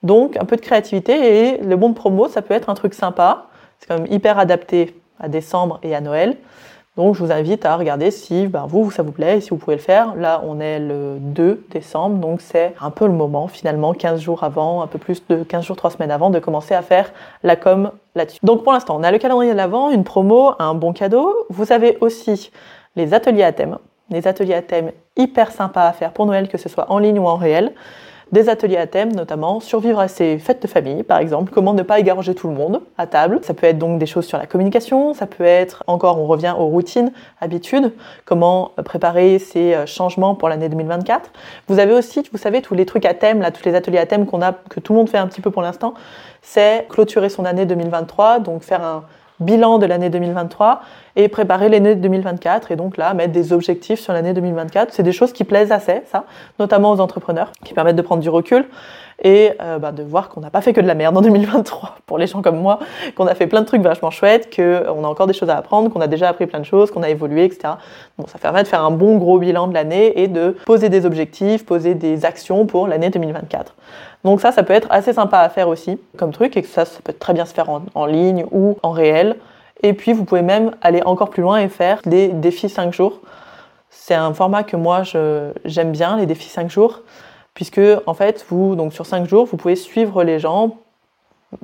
Donc 0.04 0.38
un 0.38 0.46
peu 0.46 0.56
de 0.56 0.62
créativité 0.62 1.48
et 1.48 1.58
le 1.58 1.76
bon 1.76 1.90
de 1.90 1.96
promo, 1.96 2.28
ça 2.28 2.42
peut 2.42 2.54
être 2.54 2.70
un 2.70 2.76
truc 2.76 2.94
sympa. 2.94 3.48
C'est 3.80 3.88
quand 3.88 4.00
même 4.00 4.12
hyper 4.12 4.40
adapté 4.40 5.00
à 5.20 5.28
décembre 5.30 5.80
et 5.84 5.96
à 5.96 6.02
Noël. 6.02 6.38
Donc 6.98 7.14
je 7.16 7.24
vous 7.24 7.32
invite 7.32 7.66
à 7.66 7.76
regarder 7.76 8.10
si 8.10 8.48
ben, 8.48 8.68
vous, 8.68 8.90
ça 8.90 9.04
vous 9.04 9.12
plaît 9.12 9.38
et 9.38 9.42
si 9.42 9.50
vous 9.50 9.58
pouvez 9.58 9.76
le 9.76 9.82
faire. 9.82 10.16
Là, 10.16 10.42
on 10.46 10.62
est 10.62 10.80
le 10.80 11.18
2 11.20 11.66
décembre, 11.70 12.20
donc 12.20 12.40
c'est 12.40 12.74
un 12.80 12.90
peu 12.90 13.06
le 13.06 13.12
moment 13.12 13.48
finalement, 13.48 13.94
15 13.94 14.22
jours 14.22 14.46
avant, 14.46 14.82
un 14.82 14.88
peu 14.88 14.98
plus 14.98 15.22
de 15.28 15.44
15 15.44 15.66
jours, 15.66 15.76
3 15.76 15.92
semaines 15.92 16.12
avant, 16.12 16.30
de 16.30 16.40
commencer 16.40 16.74
à 16.74 16.82
faire 16.82 17.12
la 17.44 17.58
com 17.58 17.92
là-dessus. 18.16 18.40
Donc 18.44 18.64
pour 18.64 18.72
l'instant, 18.72 18.96
on 18.98 19.04
a 19.04 19.12
le 19.12 19.18
calendrier 19.18 19.52
de 19.52 19.58
l'avant, 19.58 19.90
une 19.90 20.06
promo, 20.06 20.54
un 20.58 20.74
bon 20.74 20.94
cadeau. 20.94 21.36
Vous 21.50 21.74
avez 21.74 21.98
aussi 22.00 22.52
les 22.96 23.14
ateliers 23.14 23.44
à 23.44 23.52
thème, 23.52 23.78
les 24.10 24.26
ateliers 24.26 24.54
à 24.54 24.62
thème 24.62 24.92
hyper 25.18 25.52
sympas 25.52 25.88
à 25.88 25.92
faire 25.92 26.14
pour 26.14 26.26
Noël, 26.26 26.48
que 26.48 26.58
ce 26.58 26.70
soit 26.70 26.90
en 26.90 27.00
ligne 27.00 27.20
ou 27.20 27.28
en 27.28 27.36
réel 27.36 27.74
des 28.32 28.50
ateliers 28.50 28.78
à 28.78 28.88
thème, 28.88 29.14
notamment 29.14 29.60
survivre 29.60 30.00
à 30.00 30.08
ses 30.08 30.40
fêtes 30.40 30.62
de 30.62 30.68
famille, 30.68 31.04
par 31.04 31.20
exemple, 31.20 31.52
comment 31.54 31.74
ne 31.74 31.84
pas 31.84 32.00
égarager 32.00 32.36
tout 32.36 32.48
le 32.48 32.54
monde 32.54 32.82
à 32.98 33.08
table. 33.08 33.40
Ça 33.44 33.54
peut 33.54 33.68
être 33.68 33.78
donc 33.78 34.00
des 34.00 34.06
choses 34.06 34.26
sur 34.26 34.38
la 34.38 34.46
communication, 34.46 35.14
ça 35.14 35.28
peut 35.28 35.44
être 35.44 35.84
encore, 35.88 36.20
on 36.20 36.26
revient 36.26 36.54
aux 36.58 36.66
routines, 36.66 37.12
habitudes, 37.40 37.94
comment 38.26 38.72
préparer 38.84 39.40
ces 39.40 39.74
euh, 39.74 39.86
changements 39.86 40.36
pour 40.36 40.50
l'année 40.50 40.70
2024. 40.70 41.32
Vous 41.68 41.80
avez 41.80 41.94
aussi, 41.94 42.24
vous 42.32 42.38
savez, 42.38 42.62
tous 42.62 42.76
les 42.76 42.86
trucs 42.86 43.06
à 43.06 43.14
thème, 43.14 43.42
là, 43.42 43.52
tous 43.52 43.66
les 43.66 43.76
ateliers 43.76 44.00
à 44.00 44.06
thème 44.06 44.26
qu'on 44.26 44.42
a, 44.42 44.54
que 44.54 44.80
tout 44.80 44.94
le 44.94 45.00
monde 45.00 45.10
fait 45.10 45.18
un 45.18 45.28
petit 45.28 45.42
peu 45.42 45.52
pour 45.52 45.62
l'instant, 45.62 45.94
c'est 46.42 46.88
clôturer 46.90 47.30
son 47.30 47.46
année 47.46 47.66
2023, 47.66 48.40
donc 48.40 48.64
faire 48.64 48.84
un 48.84 49.04
bilan 49.40 49.80
de 49.80 49.86
l'année 49.86 50.10
2023 50.10 50.82
et 51.16 51.28
préparer 51.28 51.70
l'année 51.70 51.96
2024 51.96 52.72
et 52.72 52.76
donc 52.76 52.98
là 52.98 53.14
mettre 53.14 53.34
des 53.34 53.54
objectifs 53.54 54.00
sur 54.00 54.14
l'année 54.14 54.34
2024. 54.34 54.94
C'est 54.94 55.04
des 55.04 55.12
choses 55.12 55.34
qui 55.34 55.44
plaisent 55.44 55.72
assez, 55.72 56.02
ça, 56.06 56.26
notamment 56.60 56.92
aux 56.92 57.00
entrepreneurs, 57.00 57.52
qui 57.64 57.74
permettent 57.74 57.96
de 57.96 58.02
prendre 58.02 58.22
du 58.22 58.30
recul 58.30 58.66
et 59.24 59.54
euh, 59.62 59.80
bah, 59.80 59.92
de 59.92 60.04
voir 60.04 60.30
qu'on 60.30 60.42
n'a 60.42 60.50
pas 60.50 60.62
fait 60.62 60.74
que 60.74 60.82
de 60.82 60.88
la 60.88 60.96
merde 60.96 61.18
en 61.18 61.22
2023 61.22 61.98
pour 62.06 62.18
les 62.18 62.28
gens 62.28 62.42
comme 62.42 62.60
moi, 62.60 62.80
qu'on 63.16 63.28
a 63.28 63.36
fait 63.36 63.48
plein 63.48 63.62
de 63.62 63.66
trucs 63.66 63.82
vachement 63.82 64.12
chouettes, 64.12 64.54
qu'on 64.56 65.04
a 65.04 65.08
encore 65.08 65.28
des 65.28 65.34
choses 65.34 65.50
à 65.50 65.58
apprendre, 65.58 65.92
qu'on 65.92 66.02
a 66.02 66.08
déjà 66.08 66.30
appris 66.30 66.48
plein 66.48 66.60
de 66.60 66.66
choses, 66.66 66.92
qu'on 66.92 67.04
a 67.04 67.10
évolué, 67.10 67.46
etc. 67.46 67.76
Bon, 68.18 68.28
ça 68.28 68.38
permet 68.40 68.64
de 68.64 68.68
faire 68.68 68.84
un 68.84 68.92
bon 68.92 69.18
gros 69.18 69.40
bilan 69.40 69.68
de 69.68 69.74
l'année 69.74 70.22
et 70.22 70.28
de 70.28 70.56
poser 70.66 70.90
des 70.90 71.06
objectifs, 71.06 71.66
poser 71.66 71.96
des 71.96 72.26
actions 72.26 72.66
pour 72.66 72.88
l'année 72.88 73.10
2024. 73.10 73.74
Donc 74.24 74.42
ça, 74.42 74.52
ça 74.52 74.64
peut 74.64 74.74
être 74.74 74.88
assez 74.90 75.14
sympa 75.14 75.40
à 75.40 75.50
faire 75.50 75.70
aussi 75.70 76.00
comme 76.18 76.32
truc 76.32 76.58
et 76.58 76.62
que 76.62 76.68
ça, 76.68 76.86
ça 76.86 77.00
peut 77.04 77.14
très 77.14 77.34
bien 77.34 77.46
se 77.46 77.54
faire 77.54 77.70
en, 77.70 77.84
en 77.94 78.06
ligne 78.06 78.46
ou 78.52 78.78
en 78.84 78.92
réel. 78.92 79.36
Et 79.84 79.94
puis, 79.94 80.14
vous 80.14 80.26
pouvez 80.26 80.42
même 80.42 80.72
aller 80.82 81.02
encore 81.06 81.30
plus 81.30 81.44
loin 81.44 81.58
et 81.60 81.68
faire 81.68 82.02
des 82.06 82.30
défis 82.30 82.70
5 82.70 82.94
jours. 82.94 83.20
C'est 83.90 84.16
un 84.16 84.34
format 84.34 84.64
que 84.64 84.76
moi, 84.76 85.04
j'aime 85.66 85.92
bien, 85.92 86.18
les 86.18 86.26
défis 86.26 86.50
5 86.50 86.70
jours, 86.70 87.02
puisque, 87.56 87.82
en 88.06 88.14
fait, 88.14 88.46
vous, 88.50 88.76
donc 88.76 88.94
sur 88.94 89.08
5 89.08 89.28
jours, 89.28 89.46
vous 89.46 89.58
pouvez 89.58 89.76
suivre 89.76 90.24
les 90.24 90.40
gens. 90.40 90.78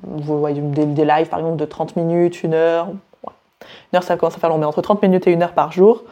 Vous 0.02 0.40
voyez 0.40 0.62
des, 0.62 1.06
lives, 1.06 1.28
par 1.28 1.40
exemple, 1.40 1.58
de 1.58 1.66
30 1.66 1.96
minutes, 1.98 2.40
1 2.44 2.54
heure. 2.54 2.88
Une 2.88 3.98
heure, 3.98 4.04
ça 4.04 4.18
commence 4.18 4.36
à 4.36 4.40
faire 4.40 4.50
long, 4.50 4.58
mais 4.58 4.66
entre 4.66 4.82
30 4.82 5.04
minutes 5.04 5.28
et 5.28 5.36
1 5.36 5.42
heure 5.42 5.52
par 5.52 5.72
jour. 5.72 6.04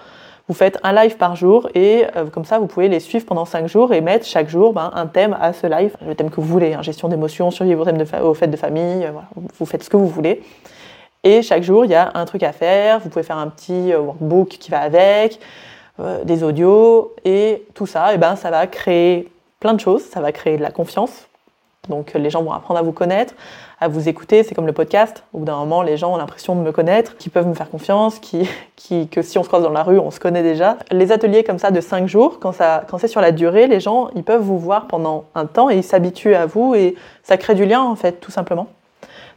Vous 0.50 0.54
faites 0.54 0.80
un 0.84 0.94
live 0.94 1.16
par 1.16 1.36
jour 1.36 1.70
et 1.76 2.06
euh, 2.16 2.26
comme 2.26 2.44
ça, 2.44 2.58
vous 2.58 2.66
pouvez 2.66 2.88
les 2.88 3.00
suivre 3.00 3.26
pendant 3.26 3.46
5 3.46 3.68
jours 3.68 3.94
et 3.94 4.02
mettre 4.02 4.26
chaque 4.26 4.50
jour 4.50 4.74
ben, 4.74 4.92
un 4.96 5.06
thème 5.06 5.38
à 5.40 5.54
ce 5.54 5.68
live, 5.68 5.96
le 6.06 6.16
thème 6.16 6.32
que 6.32 6.38
vous 6.38 6.48
voulez, 6.48 6.74
hein, 6.74 6.82
gestion 6.82 7.08
d'émotions, 7.08 7.52
survivre 7.52 7.82
aux 8.24 8.34
fêtes 8.34 8.50
de 8.50 8.58
famille, 8.58 9.06
euh, 9.06 9.12
vous 9.60 9.66
faites 9.68 9.84
ce 9.84 9.92
que 9.92 9.98
vous 9.98 10.08
voulez. 10.08 10.42
Et 11.24 11.44
chaque 11.44 11.62
jour, 11.62 11.86
il 11.86 11.92
y 11.92 11.96
a 11.96 12.12
un 12.16 12.26
truc 12.26 12.42
à 12.42 12.52
faire. 12.52 13.00
Vous 13.00 13.10
pouvez 13.10 13.24
faire 13.24 13.38
un 13.38 13.48
petit 13.48 13.94
euh, 13.94 14.00
workbook 14.00 14.50
qui 14.50 14.72
va 14.72 14.82
avec. 14.82 15.40
des 16.24 16.44
audios, 16.44 17.14
et 17.26 17.66
tout 17.74 17.86
ça, 17.86 18.14
et 18.14 18.18
ben, 18.18 18.38
ça 18.38 18.50
va 18.50 18.66
créer 18.68 19.28
plein 19.60 19.74
de 19.74 19.80
choses, 19.80 20.04
ça 20.04 20.22
va 20.22 20.32
créer 20.32 20.58
de 20.58 20.62
la 20.62 20.72
confiance. 20.72 21.28
Donc 21.88 22.14
les 22.14 22.30
gens 22.30 22.44
vont 22.44 22.52
apprendre 22.52 22.80
à 22.80 22.84
vous 22.84 22.92
connaître, 22.92 23.34
à 23.80 23.88
vous 23.88 24.10
écouter. 24.10 24.44
C'est 24.44 24.54
comme 24.54 24.68
le 24.68 24.74
podcast. 24.74 25.24
Au 25.34 25.40
bout 25.40 25.46
d'un 25.46 25.58
moment, 25.58 25.82
les 25.82 25.98
gens 25.98 26.14
ont 26.14 26.18
l'impression 26.18 26.56
de 26.56 26.62
me 26.62 26.72
connaître, 26.72 27.18
qu'ils 27.18 27.32
peuvent 27.32 27.48
me 27.48 27.54
faire 27.54 27.70
confiance, 27.70 28.20
qui, 28.20 28.48
que 29.10 29.22
si 29.22 29.38
on 29.38 29.44
se 29.44 29.48
croise 29.48 29.64
dans 29.64 29.72
la 29.72 29.84
rue, 29.84 29.98
on 29.98 30.12
se 30.12 30.20
connaît 30.20 30.44
déjà. 30.44 30.78
Les 30.92 31.12
ateliers 31.12 31.44
comme 31.44 31.58
ça 31.58 31.72
de 31.72 31.82
5 31.82 32.08
jours, 32.08 32.40
quand, 32.40 32.52
ça, 32.52 32.86
c'est 33.00 33.08
sur 33.08 33.22
la 33.22 33.32
durée, 33.32 33.68
les 33.68 33.80
gens, 33.80 34.10
ils 34.16 34.24
peuvent 34.24 34.42
vous 34.42 34.60
voir 34.60 34.88
pendant 34.88 35.26
un 35.36 35.46
temps 35.46 35.70
et 35.70 35.78
ils 35.78 35.84
s'habituent 35.84 36.36
à 36.36 36.46
vous 36.46 36.76
et 36.76 36.96
ça 37.24 37.38
crée 37.38 37.56
du 37.56 37.66
lien 37.66 37.82
en 37.82 37.96
fait, 37.96 38.20
tout 38.20 38.32
simplement. 38.32 38.68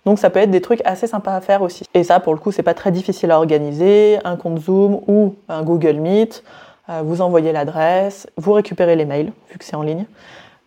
Donc 0.04 0.18
ça 0.18 0.30
peut 0.30 0.40
être 0.40 0.50
des 0.50 0.60
trucs 0.60 0.82
assez 0.84 1.06
sympas 1.06 1.36
à 1.36 1.40
faire 1.40 1.62
aussi. 1.62 1.84
Et 1.94 2.02
ça, 2.02 2.18
pour 2.18 2.34
le 2.34 2.40
coup, 2.40 2.50
c'est 2.50 2.64
pas 2.64 2.74
très 2.74 2.90
difficile 2.90 3.30
à 3.30 3.38
organiser. 3.38 4.18
Un 4.24 4.36
compte 4.36 4.58
Zoom 4.58 5.00
ou 5.06 5.36
un 5.48 5.62
Google 5.62 5.94
Meet. 5.94 6.42
Euh, 6.88 7.02
vous 7.04 7.20
envoyez 7.20 7.52
l'adresse, 7.52 8.26
vous 8.36 8.52
récupérez 8.52 8.96
les 8.96 9.04
mails, 9.04 9.32
vu 9.50 9.58
que 9.58 9.64
c'est 9.64 9.76
en 9.76 9.82
ligne. 9.82 10.06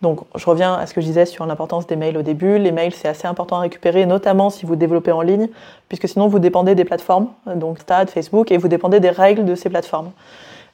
Donc, 0.01 0.19
je 0.35 0.45
reviens 0.45 0.75
à 0.75 0.85
ce 0.85 0.93
que 0.93 1.01
je 1.01 1.05
disais 1.05 1.25
sur 1.25 1.45
l'importance 1.45 1.87
des 1.87 1.95
mails 1.95 2.17
au 2.17 2.21
début. 2.21 2.59
Les 2.59 2.71
mails, 2.71 2.93
c'est 2.93 3.07
assez 3.07 3.27
important 3.27 3.57
à 3.57 3.61
récupérer, 3.61 4.05
notamment 4.05 4.49
si 4.49 4.65
vous 4.65 4.75
développez 4.75 5.11
en 5.11 5.21
ligne, 5.21 5.47
puisque 5.87 6.07
sinon 6.07 6.27
vous 6.27 6.39
dépendez 6.39 6.75
des 6.75 6.85
plateformes, 6.85 7.29
donc 7.55 7.79
Stade, 7.79 8.09
Facebook, 8.09 8.51
et 8.51 8.57
vous 8.57 8.67
dépendez 8.67 8.99
des 8.99 9.09
règles 9.09 9.45
de 9.45 9.55
ces 9.55 9.69
plateformes. 9.69 10.11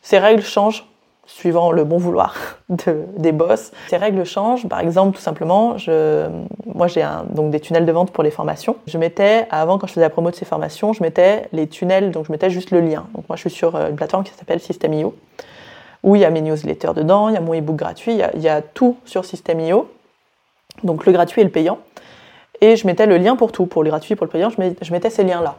Ces 0.01 0.19
règles 0.19 0.41
changent 0.41 0.90
suivant 1.25 1.71
le 1.71 1.83
bon 1.83 1.97
vouloir 1.97 2.35
des 3.17 3.31
boss. 3.31 3.71
Ces 3.89 3.97
règles 3.97 4.25
changent. 4.25 4.67
Par 4.67 4.79
exemple, 4.79 5.15
tout 5.15 5.21
simplement, 5.21 5.75
moi 6.65 6.87
j'ai 6.87 7.05
donc 7.29 7.51
des 7.51 7.59
tunnels 7.59 7.85
de 7.85 7.91
vente 7.91 8.11
pour 8.11 8.23
les 8.23 8.31
formations. 8.31 8.75
Je 8.87 8.97
mettais, 8.97 9.47
avant 9.49 9.77
quand 9.77 9.87
je 9.87 9.93
faisais 9.93 10.05
la 10.05 10.09
promo 10.09 10.31
de 10.31 10.35
ces 10.35 10.45
formations, 10.45 10.93
je 10.93 11.01
mettais 11.03 11.47
les 11.53 11.67
tunnels, 11.67 12.11
donc 12.11 12.25
je 12.25 12.31
mettais 12.31 12.49
juste 12.49 12.71
le 12.71 12.81
lien. 12.81 13.05
Donc 13.15 13.27
moi 13.29 13.35
je 13.35 13.41
suis 13.41 13.49
sur 13.49 13.75
une 13.75 13.95
plateforme 13.95 14.23
qui 14.23 14.33
s'appelle 14.33 14.59
System.io 14.59 15.15
où 16.03 16.15
il 16.15 16.21
y 16.21 16.25
a 16.25 16.29
mes 16.29 16.41
newsletters 16.41 16.93
dedans, 16.95 17.29
il 17.29 17.35
y 17.35 17.37
a 17.37 17.41
mon 17.41 17.53
ebook 17.53 17.75
gratuit, 17.75 18.19
il 18.33 18.41
y 18.41 18.49
a, 18.49 18.61
tout 18.61 18.97
sur 19.05 19.25
System.io, 19.25 19.89
donc 20.83 21.05
le 21.05 21.11
gratuit 21.11 21.41
et 21.41 21.43
le 21.43 21.51
payant. 21.51 21.79
Et 22.59 22.75
je 22.75 22.85
mettais 22.85 23.05
le 23.05 23.17
lien 23.17 23.35
pour 23.35 23.51
tout, 23.51 23.65
pour 23.65 23.83
le 23.83 23.89
gratuit, 23.89 24.15
pour 24.15 24.25
le 24.25 24.31
payant, 24.31 24.49
je 24.49 24.91
mettais 24.91 25.09
ces 25.09 25.23
liens-là. 25.23 25.55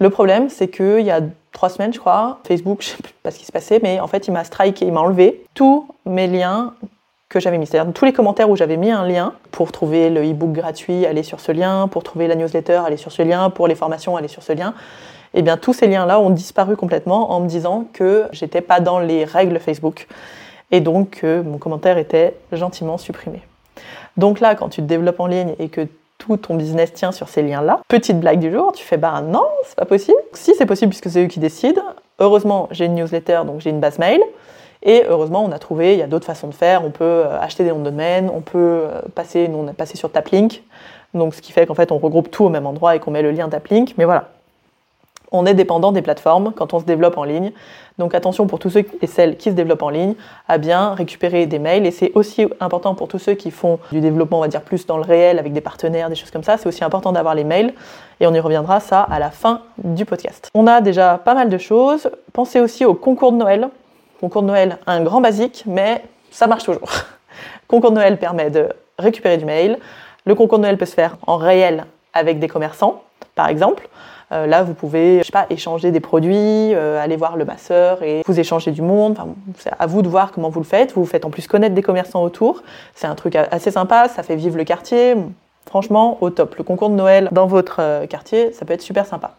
Le 0.00 0.10
problème, 0.10 0.48
c'est 0.50 0.68
qu'il 0.68 1.00
y 1.00 1.10
a 1.10 1.20
trois 1.52 1.68
semaines, 1.68 1.92
je 1.92 2.00
crois, 2.00 2.40
Facebook, 2.46 2.82
je 2.82 2.88
sais 2.88 2.96
pas 3.22 3.30
ce 3.30 3.38
qui 3.38 3.46
se 3.46 3.52
passait, 3.52 3.80
mais 3.82 4.00
en 4.00 4.06
fait, 4.06 4.26
il 4.26 4.32
m'a 4.32 4.44
striké, 4.44 4.86
il 4.86 4.92
m'a 4.92 5.00
enlevé 5.00 5.44
tous 5.54 5.86
mes 6.04 6.26
liens 6.26 6.74
que 7.28 7.40
j'avais 7.40 7.58
mis. 7.58 7.66
C'est-à-dire 7.66 7.92
tous 7.92 8.04
les 8.04 8.12
commentaires 8.12 8.50
où 8.50 8.56
j'avais 8.56 8.76
mis 8.76 8.90
un 8.90 9.06
lien 9.06 9.34
pour 9.50 9.72
trouver 9.72 10.10
le 10.10 10.28
e-book 10.28 10.52
gratuit, 10.52 11.06
aller 11.06 11.22
sur 11.22 11.40
ce 11.40 11.52
lien, 11.52 11.88
pour 11.88 12.02
trouver 12.02 12.26
la 12.26 12.34
newsletter, 12.34 12.82
aller 12.86 12.96
sur 12.96 13.12
ce 13.12 13.22
lien, 13.22 13.50
pour 13.50 13.68
les 13.68 13.74
formations, 13.74 14.16
aller 14.16 14.28
sur 14.28 14.42
ce 14.42 14.52
lien 14.52 14.74
eh 15.34 15.42
bien 15.42 15.56
tous 15.56 15.72
ces 15.72 15.88
liens-là 15.88 16.20
ont 16.20 16.30
disparu 16.30 16.76
complètement 16.76 17.32
en 17.32 17.40
me 17.40 17.48
disant 17.48 17.86
que 17.92 18.26
j'étais 18.32 18.60
pas 18.60 18.80
dans 18.80 19.00
les 19.00 19.24
règles 19.24 19.58
Facebook 19.58 20.06
et 20.70 20.80
donc 20.80 21.10
que 21.20 21.42
mon 21.42 21.58
commentaire 21.58 21.98
était 21.98 22.34
gentiment 22.52 22.98
supprimé. 22.98 23.42
Donc 24.16 24.40
là, 24.40 24.54
quand 24.54 24.68
tu 24.68 24.80
te 24.80 24.86
développes 24.86 25.18
en 25.18 25.26
ligne 25.26 25.54
et 25.58 25.68
que 25.68 25.88
tout 26.18 26.36
ton 26.36 26.54
business 26.54 26.92
tient 26.92 27.12
sur 27.12 27.28
ces 27.28 27.42
liens-là, 27.42 27.80
petite 27.88 28.20
blague 28.20 28.40
du 28.40 28.52
jour, 28.52 28.72
tu 28.72 28.84
fais 28.84 28.96
bah 28.96 29.20
non, 29.20 29.46
c'est 29.64 29.76
pas 29.76 29.84
possible. 29.84 30.18
Si 30.32 30.54
c'est 30.54 30.66
possible 30.66 30.90
puisque 30.90 31.10
c'est 31.10 31.24
eux 31.24 31.28
qui 31.28 31.40
décident. 31.40 31.82
Heureusement, 32.18 32.68
j'ai 32.70 32.86
une 32.86 32.94
newsletter, 32.94 33.42
donc 33.46 33.60
j'ai 33.60 33.70
une 33.70 33.80
base 33.80 33.98
mail. 33.98 34.22
Et 34.82 35.04
heureusement, 35.08 35.44
on 35.44 35.50
a 35.50 35.58
trouvé, 35.58 35.94
il 35.94 35.98
y 35.98 36.02
a 36.02 36.06
d'autres 36.06 36.26
façons 36.26 36.48
de 36.48 36.54
faire. 36.54 36.84
On 36.84 36.90
peut 36.90 37.04
euh, 37.04 37.40
acheter 37.40 37.64
des 37.64 37.70
noms 37.70 37.78
de 37.78 37.84
domaine, 37.84 38.30
on 38.32 38.42
peut 38.42 38.58
euh, 38.58 39.00
passer, 39.14 39.48
nous 39.48 39.58
on 39.58 39.68
a 39.68 39.72
passé 39.72 39.96
sur 39.96 40.12
Taplink, 40.12 40.62
donc 41.14 41.34
ce 41.34 41.40
qui 41.40 41.52
fait 41.52 41.66
qu'en 41.66 41.74
fait 41.74 41.90
on 41.90 41.98
regroupe 41.98 42.30
tout 42.30 42.44
au 42.44 42.48
même 42.50 42.66
endroit 42.66 42.94
et 42.94 43.00
qu'on 43.00 43.10
met 43.10 43.22
le 43.22 43.30
lien 43.30 43.48
Taplink. 43.48 43.94
Mais 43.96 44.04
voilà, 44.04 44.28
on 45.32 45.46
est 45.46 45.54
dépendant 45.54 45.92
des 45.92 46.02
plateformes 46.02 46.52
quand 46.54 46.74
on 46.74 46.80
se 46.80 46.84
développe 46.84 47.18
en 47.18 47.24
ligne. 47.24 47.52
Donc 47.98 48.14
attention 48.14 48.46
pour 48.46 48.58
tous 48.58 48.70
ceux 48.70 48.84
et 49.02 49.06
celles 49.06 49.36
qui 49.36 49.50
se 49.50 49.54
développent 49.54 49.82
en 49.82 49.88
ligne 49.88 50.14
à 50.48 50.58
bien 50.58 50.94
récupérer 50.94 51.46
des 51.46 51.58
mails. 51.58 51.86
Et 51.86 51.90
c'est 51.90 52.10
aussi 52.14 52.46
important 52.60 52.94
pour 52.94 53.08
tous 53.08 53.18
ceux 53.18 53.34
qui 53.34 53.50
font 53.50 53.78
du 53.92 54.00
développement, 54.00 54.38
on 54.38 54.42
va 54.42 54.48
dire 54.48 54.62
plus 54.62 54.86
dans 54.86 54.96
le 54.96 55.04
réel, 55.04 55.38
avec 55.38 55.52
des 55.52 55.60
partenaires, 55.60 56.08
des 56.08 56.16
choses 56.16 56.30
comme 56.30 56.42
ça. 56.42 56.56
C'est 56.56 56.68
aussi 56.68 56.82
important 56.82 57.12
d'avoir 57.12 57.34
les 57.34 57.44
mails. 57.44 57.72
Et 58.20 58.26
on 58.26 58.34
y 58.34 58.40
reviendra 58.40 58.80
ça 58.80 59.02
à 59.02 59.18
la 59.18 59.30
fin 59.30 59.62
du 59.78 60.04
podcast. 60.04 60.50
On 60.54 60.66
a 60.66 60.80
déjà 60.80 61.18
pas 61.18 61.34
mal 61.34 61.48
de 61.48 61.58
choses. 61.58 62.10
Pensez 62.32 62.60
aussi 62.60 62.84
au 62.84 62.94
concours 62.94 63.32
de 63.32 63.36
Noël. 63.36 63.68
Concours 64.20 64.42
de 64.42 64.48
Noël, 64.48 64.78
un 64.86 65.02
grand 65.02 65.20
basique, 65.20 65.64
mais 65.66 66.02
ça 66.30 66.46
marche 66.46 66.64
toujours. 66.64 66.88
concours 67.68 67.90
de 67.90 67.96
Noël 67.96 68.18
permet 68.18 68.50
de 68.50 68.68
récupérer 68.98 69.36
du 69.36 69.44
mail. 69.44 69.78
Le 70.24 70.34
concours 70.34 70.58
de 70.58 70.64
Noël 70.64 70.78
peut 70.78 70.86
se 70.86 70.94
faire 70.94 71.16
en 71.26 71.36
réel 71.36 71.84
avec 72.12 72.38
des 72.38 72.48
commerçants, 72.48 73.02
par 73.34 73.48
exemple. 73.48 73.88
Euh, 74.32 74.46
là, 74.46 74.62
vous 74.62 74.74
pouvez, 74.74 75.22
pas, 75.32 75.46
échanger 75.50 75.90
des 75.90 76.00
produits, 76.00 76.74
euh, 76.74 77.02
aller 77.02 77.16
voir 77.16 77.36
le 77.36 77.44
masseur 77.44 78.02
et 78.02 78.22
vous 78.26 78.40
échanger 78.40 78.70
du 78.70 78.82
monde. 78.82 79.18
C'est 79.58 79.70
à 79.78 79.86
vous 79.86 80.02
de 80.02 80.08
voir 80.08 80.32
comment 80.32 80.48
vous 80.48 80.60
le 80.60 80.66
faites. 80.66 80.92
Vous 80.94 81.02
vous 81.02 81.08
faites 81.08 81.24
en 81.24 81.30
plus 81.30 81.46
connaître 81.46 81.74
des 81.74 81.82
commerçants 81.82 82.22
autour. 82.22 82.62
C'est 82.94 83.06
un 83.06 83.14
truc 83.14 83.36
assez 83.36 83.70
sympa, 83.70 84.08
ça 84.08 84.22
fait 84.22 84.36
vivre 84.36 84.56
le 84.56 84.64
quartier. 84.64 85.14
Franchement, 85.66 86.18
au 86.20 86.30
top. 86.30 86.54
Le 86.56 86.64
concours 86.64 86.90
de 86.90 86.94
Noël 86.94 87.28
dans 87.32 87.46
votre 87.46 87.76
euh, 87.80 88.06
quartier, 88.06 88.52
ça 88.52 88.64
peut 88.64 88.74
être 88.74 88.82
super 88.82 89.06
sympa. 89.06 89.32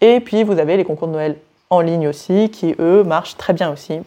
Et 0.00 0.20
puis, 0.20 0.42
vous 0.42 0.58
avez 0.58 0.76
les 0.76 0.84
concours 0.84 1.08
de 1.08 1.12
Noël 1.12 1.36
en 1.70 1.80
ligne 1.80 2.08
aussi, 2.08 2.50
qui 2.50 2.74
eux 2.78 3.02
marchent 3.04 3.36
très 3.36 3.52
bien 3.52 3.72
aussi 3.72 4.00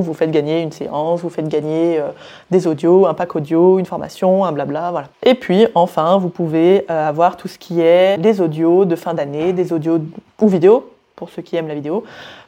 vous 0.00 0.14
faites 0.14 0.30
gagner 0.30 0.62
une 0.62 0.72
séance, 0.72 1.20
vous 1.20 1.30
faites 1.30 1.48
gagner 1.48 1.98
euh, 1.98 2.08
des 2.50 2.66
audios, 2.66 3.06
un 3.06 3.14
pack 3.14 3.36
audio, 3.36 3.78
une 3.78 3.86
formation, 3.86 4.44
un 4.44 4.52
blabla, 4.52 4.90
voilà. 4.90 5.08
Et 5.22 5.34
puis 5.34 5.66
enfin, 5.74 6.18
vous 6.18 6.28
pouvez 6.28 6.84
euh, 6.90 7.08
avoir 7.08 7.36
tout 7.36 7.48
ce 7.48 7.58
qui 7.58 7.80
est 7.80 8.16
les 8.16 8.40
audios 8.40 8.84
de 8.84 8.96
fin 8.96 9.14
d'année, 9.14 9.52
des 9.52 9.72
audios 9.72 9.98
ou 10.40 10.48
vidéos 10.48 10.90
pour 11.16 11.30
ceux 11.30 11.42
qui 11.42 11.56
aiment 11.56 11.68
la 11.68 11.74
vidéo, 11.74 12.04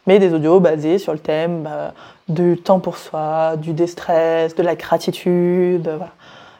mais 0.07 0.19
des 0.19 0.33
audios 0.33 0.59
basés 0.61 0.99
sur 0.99 1.13
le 1.13 1.19
thème 1.19 1.63
bah, 1.63 1.93
du 2.29 2.57
temps 2.59 2.81
pour 2.81 2.97
soi, 2.97 3.57
du 3.57 3.73
déstress, 3.73 4.55
de 4.55 4.63
la 4.63 4.75
gratitude. 4.75 5.91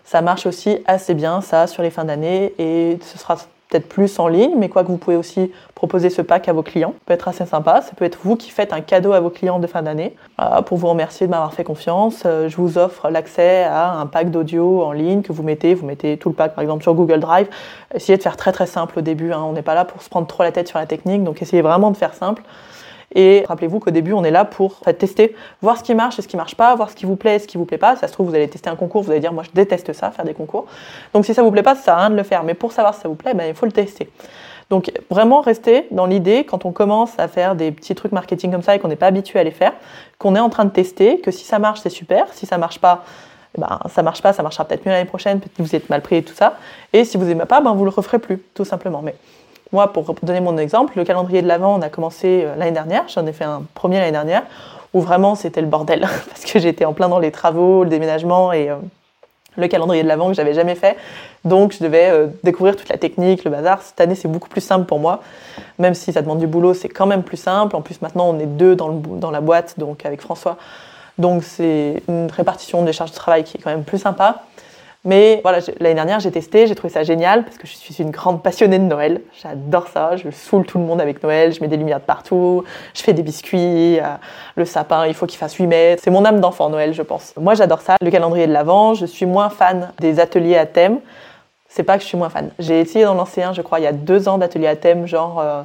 Ça 0.05 0.21
marche 0.21 0.47
aussi 0.47 0.79
assez 0.87 1.15
bien 1.15 1.41
ça 1.41 1.67
sur 1.67 1.83
les 1.83 1.91
fins 1.91 2.05
d'année 2.05 2.53
et 2.59 2.99
ce 3.03 3.19
sera 3.19 3.37
plus 3.81 4.19
en 4.19 4.29
ligne, 4.29 4.53
mais 4.57 4.69
quoi 4.69 4.85
que 4.85 4.89
vous 4.89 4.97
pouvez 4.97 5.17
aussi 5.17 5.51
proposer 5.75 6.09
ce 6.11 6.23
pack 6.23 6.49
à 6.49 6.53
vos 6.53 6.63
clients. 6.63 6.93
Ça 6.95 7.01
peut 7.07 7.15
être 7.15 7.29
assez 7.29 7.45
sympa. 7.47 7.83
Ça 7.83 7.93
peut 7.97 8.05
être 8.05 8.19
vous 8.23 8.37
qui 8.37 8.51
faites 8.51 8.73
un 8.73 8.81
cadeau 8.81 9.13
à 9.13 9.21
vos 9.21 9.31
clients 9.31 9.59
de 9.59 9.67
fin 9.67 9.83
d'année 9.83 10.15
pour 10.67 10.79
vous 10.79 10.89
remercier 10.89 11.27
de 11.27 11.31
m'avoir 11.31 11.53
fait 11.53 11.65
confiance. 11.65 12.23
Euh, 12.25 12.49
je 12.49 12.57
vous 12.57 12.79
offre 12.79 13.11
l'accès 13.11 13.65
à 13.65 13.93
un 13.93 14.07
pack 14.07 14.31
d'audio 14.31 14.83
en 14.83 14.93
ligne 14.93 15.23
que 15.23 15.33
vous 15.33 15.43
mettez. 15.43 15.75
Vous 15.75 15.87
mettez 15.87 16.17
tout 16.17 16.29
le 16.31 16.35
pack 16.35 16.55
par 16.55 16.63
exemple 16.63 16.83
sur 16.83 16.95
Google 16.95 17.21
Drive. 17.21 17.49
Essayez 17.95 18.17
de 18.17 18.23
faire 18.23 18.37
très 18.37 18.53
très 18.53 18.67
simple 18.67 18.99
au 18.99 19.03
début. 19.03 19.33
Hein. 19.33 19.43
On 19.45 19.53
n'est 19.53 19.63
pas 19.63 19.75
là 19.75 19.85
pour 19.85 20.03
se 20.03 20.09
prendre 20.09 20.27
trop 20.27 20.43
la 20.43 20.53
tête 20.53 20.69
sur 20.69 20.79
la 20.79 20.87
technique, 20.87 21.23
donc 21.23 21.43
essayez 21.43 21.63
vraiment 21.63 21.91
de 21.91 21.97
faire 21.97 22.15
simple. 22.15 22.43
Et 23.15 23.45
rappelez-vous 23.49 23.81
qu'au 23.81 23.91
début, 23.91 24.13
on 24.13 24.25
est 24.25 24.31
là 24.31 24.45
pour 24.45 24.81
tester, 24.99 25.37
voir 25.63 25.79
ce 25.79 25.83
qui 25.83 25.95
marche 25.95 26.19
et 26.19 26.23
ce 26.23 26.29
qui 26.29 26.37
marche 26.37 26.55
pas, 26.55 26.75
voir 26.75 26.91
ce 26.91 26.97
qui 26.97 27.07
vous 27.07 27.17
plaît 27.17 27.37
et 27.37 27.39
ce 27.39 27.47
qui 27.47 27.57
vous 27.57 27.65
plaît 27.65 27.79
pas. 27.79 27.97
Ça 27.97 28.09
se 28.09 28.13
trouve, 28.13 28.29
vous 28.29 28.35
allez 28.35 28.49
tester 28.49 28.69
un 28.71 28.77
concours, 28.77 29.03
vous 29.03 29.11
allez 29.11 29.21
dire, 29.21 29.33
moi, 29.33 29.45
je 29.45 29.51
déteste 29.55 29.93
ça, 29.93 30.11
faire 30.11 30.25
des 30.25 30.35
concours. 30.35 30.67
Donc, 31.13 31.25
si 31.25 31.35
ça 31.35 31.43
vous 31.43 31.51
plaît 31.51 31.63
pas, 31.63 31.75
ça 31.75 31.83
sert 31.83 31.95
à 31.95 31.99
rien 31.99 32.11
de 32.11 32.17
le 32.17 32.23
faire. 32.23 32.43
Mais 32.43 32.55
pour 32.55 32.73
savoir 32.73 32.95
si 32.95 33.01
ça 33.01 33.09
vous 33.09 33.15
plaît, 33.15 33.35
ben, 33.35 33.47
il 33.47 33.55
faut 33.55 33.67
le 33.67 33.73
tester. 33.73 34.11
Donc, 34.71 34.91
vraiment 35.11 35.41
rester 35.41 35.87
dans 35.91 36.07
l'idée, 36.07 36.45
quand 36.45 36.65
on 36.65 36.73
commence 36.73 37.19
à 37.19 37.29
faire 37.29 37.55
des 37.55 37.71
petits 37.71 37.95
trucs 37.95 38.13
marketing 38.13 38.51
comme 38.51 38.63
ça 38.63 38.75
et 38.75 38.79
qu'on 38.79 38.89
n'est 38.89 38.97
pas 38.97 39.07
habitué 39.07 39.39
à 39.39 39.45
les 39.45 39.51
faire, 39.51 39.73
qu'on 40.19 40.35
est 40.35 40.41
en 40.41 40.49
train 40.49 40.65
de 40.65 40.71
tester, 40.71 41.21
que 41.21 41.31
si 41.31 41.45
ça 41.45 41.59
marche, 41.59 41.81
c'est 41.81 41.91
super. 41.91 42.27
Si 42.33 42.47
ça 42.47 42.59
marche 42.59 42.81
pas, 42.81 43.05
ben, 43.57 43.79
ça 43.89 44.03
marche 44.03 44.23
pas, 44.23 44.33
ça 44.33 44.43
marchera 44.43 44.65
peut-être 44.65 44.85
mieux 44.85 44.93
l'année 44.93 45.05
prochaine, 45.05 45.39
peut-être 45.39 45.55
que 45.55 45.63
vous 45.63 45.77
êtes 45.77 45.91
mal 45.91 46.01
pris 46.01 46.17
et 46.17 46.23
tout 46.23 46.35
ça. 46.35 46.57
Et 46.93 47.05
si 47.05 47.17
vous 47.17 47.29
aimez 47.29 47.45
pas, 47.45 47.61
ben, 47.61 47.73
vous 47.75 47.85
le 47.85 47.91
referez 47.91 48.19
plus, 48.19 48.43
tout 48.55 48.65
simplement. 48.65 49.03
Mais 49.03 49.15
moi, 49.75 49.93
pour 49.93 50.15
donner 50.23 50.41
mon 50.41 50.57
exemple, 50.57 50.95
le 50.97 51.05
calendrier 51.05 51.43
de 51.43 51.49
l'Avent, 51.49 51.77
on 51.77 51.83
a 51.83 51.91
commencé 51.91 52.45
euh, 52.45 52.55
l'année 52.57 52.71
dernière, 52.71 53.05
j'en 53.09 53.27
ai 53.27 53.33
fait 53.33 53.45
un 53.45 53.65
premier 53.75 53.99
l'année 53.99 54.13
dernière, 54.13 54.45
où 54.95 55.01
vraiment 55.01 55.35
c'était 55.35 55.61
le 55.61 55.67
bordel, 55.67 56.01
parce 56.31 56.45
que 56.45 56.59
j'étais 56.59 56.85
en 56.85 56.95
plein 56.95 57.09
dans 57.09 57.19
les 57.19 57.33
travaux, 57.33 57.83
le 57.83 57.91
déménagement 57.91 58.53
et 58.53 58.71
euh, 58.71 58.77
le 59.57 59.67
calendrier 59.69 60.05
de 60.05 60.09
l'Avent 60.09 60.29
que 60.29 60.35
j'avais 60.35 60.55
jamais 60.55 60.77
fait. 60.77 60.97
Donc 61.45 61.73
je 61.73 61.83
devais 61.83 62.09
euh, 62.09 62.29
découvrir 62.45 62.77
toute 62.77 62.89
la 62.89 62.97
technique, 62.99 63.45
le 63.45 63.51
bazar. 63.51 63.83
Cette 63.83 64.01
année, 64.01 64.15
c'est 64.15 64.29
beaucoup 64.29 64.49
plus 64.49 64.61
simple 64.61 64.87
pour 64.87 65.01
moi, 65.01 65.21
même 65.81 65.95
si 65.95 66.13
ça 66.13 66.23
demande 66.23 66.39
du 66.39 66.47
boulot, 66.47 66.73
c'est 66.73 66.89
quand 66.89 67.07
même 67.07 67.25
plus 67.25 67.37
simple. 67.37 67.75
En 67.75 67.83
plus, 67.83 68.01
maintenant, 68.01 68.31
on 68.31 68.39
est 68.39 68.47
deux 68.47 68.77
dans, 68.77 68.91
dans 68.91 69.33
la 69.33 69.41
boîte, 69.41 69.75
donc 69.79 70.07
avec 70.07 70.23
François. 70.23 70.57
Donc 71.19 71.43
c'est 71.43 72.03
une 72.09 72.31
répartition 72.31 72.83
des 72.83 72.93
charges 72.93 73.11
de 73.11 73.17
travail 73.17 73.43
qui 73.43 73.57
est 73.57 73.61
quand 73.61 73.71
même 73.71 73.85
plus 73.85 73.99
sympa. 73.99 74.45
Mais 75.05 75.41
voilà, 75.43 75.59
l'année 75.81 75.95
dernière, 75.95 76.19
j'ai 76.19 76.31
testé, 76.31 76.67
j'ai 76.67 76.75
trouvé 76.75 76.93
ça 76.93 77.03
génial 77.03 77.45
parce 77.45 77.59
que 77.59 77.67
je 77.67 77.75
suis 77.75 77.95
une 78.03 78.11
grande 78.11 78.43
passionnée 78.43 78.79
de 78.79 78.85
Noël. 78.85 79.21
J'adore 79.43 79.89
ça, 79.89 80.17
je 80.17 80.31
saoule 80.31 80.65
tout 80.65 80.79
le 80.79 80.85
monde 80.85 80.99
avec 80.99 81.23
Noël, 81.23 81.53
je 81.53 81.61
mets 81.61 81.69
des 81.69 81.77
lumières 81.77 82.01
de 82.01 82.05
partout, 82.05 82.65
je 82.95 83.03
fais 83.03 83.13
des 83.13 83.23
biscuits, 83.23 84.01
euh, 84.01 84.05
le 84.57 84.65
sapin, 84.65 85.07
il 85.07 85.13
faut 85.13 85.27
qu'il 85.27 85.39
fasse 85.39 85.55
8 85.55 85.67
mètres. 85.67 86.03
C'est 86.03 86.11
mon 86.11 86.25
âme 86.25 86.41
d'enfant 86.41 86.71
Noël, 86.71 86.95
je 86.95 87.03
pense. 87.03 87.35
Moi, 87.39 87.55
j'adore 87.55 87.83
ça. 87.83 87.97
Le 88.01 88.11
calendrier 88.11 88.47
de 88.47 88.53
l'Avent, 88.53 88.95
je 88.95 89.05
suis 89.05 89.27
moins 89.27 89.51
fan 89.51 89.93
des 90.01 90.21
ateliers 90.21 90.57
à 90.57 90.65
thème. 90.65 91.01
C'est 91.69 91.83
pas 91.83 91.97
que 91.97 92.03
je 92.03 92.09
suis 92.09 92.17
moins 92.17 92.31
fan. 92.31 92.51
J'ai 92.59 92.81
essayé 92.81 93.05
d'en 93.05 93.15
lancer 93.15 93.43
un, 93.43 93.53
je 93.53 93.61
crois, 93.61 93.81
il 93.81 93.83
y 93.83 93.89
a 93.89 93.93
deux 93.93 94.29
ans 94.29 94.39
d'ateliers 94.39 94.69
à 94.69 94.77
thème, 94.77 95.07
genre 95.07 95.41
euh, 95.41 95.63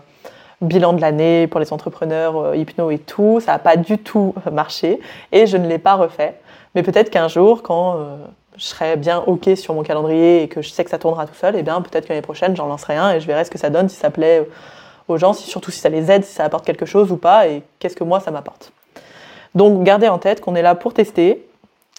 bilan 0.62 0.94
de 0.94 1.02
l'année 1.02 1.48
pour 1.48 1.60
les 1.60 1.72
entrepreneurs, 1.74 2.38
euh, 2.38 2.56
hypno 2.56 2.92
et 2.92 2.98
tout. 2.98 3.40
Ça 3.40 3.54
n'a 3.54 3.60
pas 3.60 3.78
du 3.78 3.98
tout 3.98 4.34
marché 4.52 5.00
et 5.32 5.48
je 5.48 5.58
ne 5.58 5.68
l'ai 5.68 5.80
pas 5.80 5.96
refait. 5.96 6.36
Mais 6.76 6.84
peut-être 6.84 7.10
qu'un 7.10 7.28
jour, 7.28 7.64
quand 7.64 7.98
je 8.60 8.66
serais 8.66 8.98
bien 8.98 9.24
OK 9.26 9.50
sur 9.56 9.74
mon 9.74 9.84
calendrier 9.84 10.44
et 10.44 10.48
que 10.48 10.62
je 10.62 10.70
sais 10.70 10.84
que 10.84 10.90
ça 10.90 11.00
tournera 11.00 11.26
tout 11.26 11.34
seul, 11.34 11.56
et 11.56 11.60
eh 11.60 11.64
bien 11.64 11.82
peut-être 11.82 12.04
que 12.06 12.10
l'année 12.10 12.22
prochaine, 12.22 12.56
j'en 12.56 12.68
lancerai 12.68 12.96
un 12.96 13.12
et 13.12 13.20
je 13.20 13.26
verrai 13.26 13.46
ce 13.46 13.50
que 13.50 13.58
ça 13.58 13.70
donne, 13.70 13.90
si 13.90 13.96
ça 13.96 14.12
plaît 14.12 14.48
aux 15.08 15.18
gens, 15.18 15.34
surtout 15.34 15.72
si 15.72 15.80
ça 15.80 15.90
les 15.90 16.12
aide, 16.12 16.24
si 16.26 16.34
ça 16.34 16.44
apporte 16.44 16.66
quelque 16.66 16.86
chose 16.86 17.12
ou 17.12 17.18
pas, 17.18 17.48
et 17.48 17.64
qu'est-ce 17.80 17.96
que 17.96 18.04
moi 18.04 18.20
ça 18.20 18.32
m'apporte. 18.32 18.72
Donc 19.56 19.84
gardez 19.84 20.10
en 20.10 20.20
tête 20.20 20.42
qu'on 20.42 20.56
est 20.56 20.62
là 20.62 20.76
pour 20.76 20.94
tester, 20.94 21.48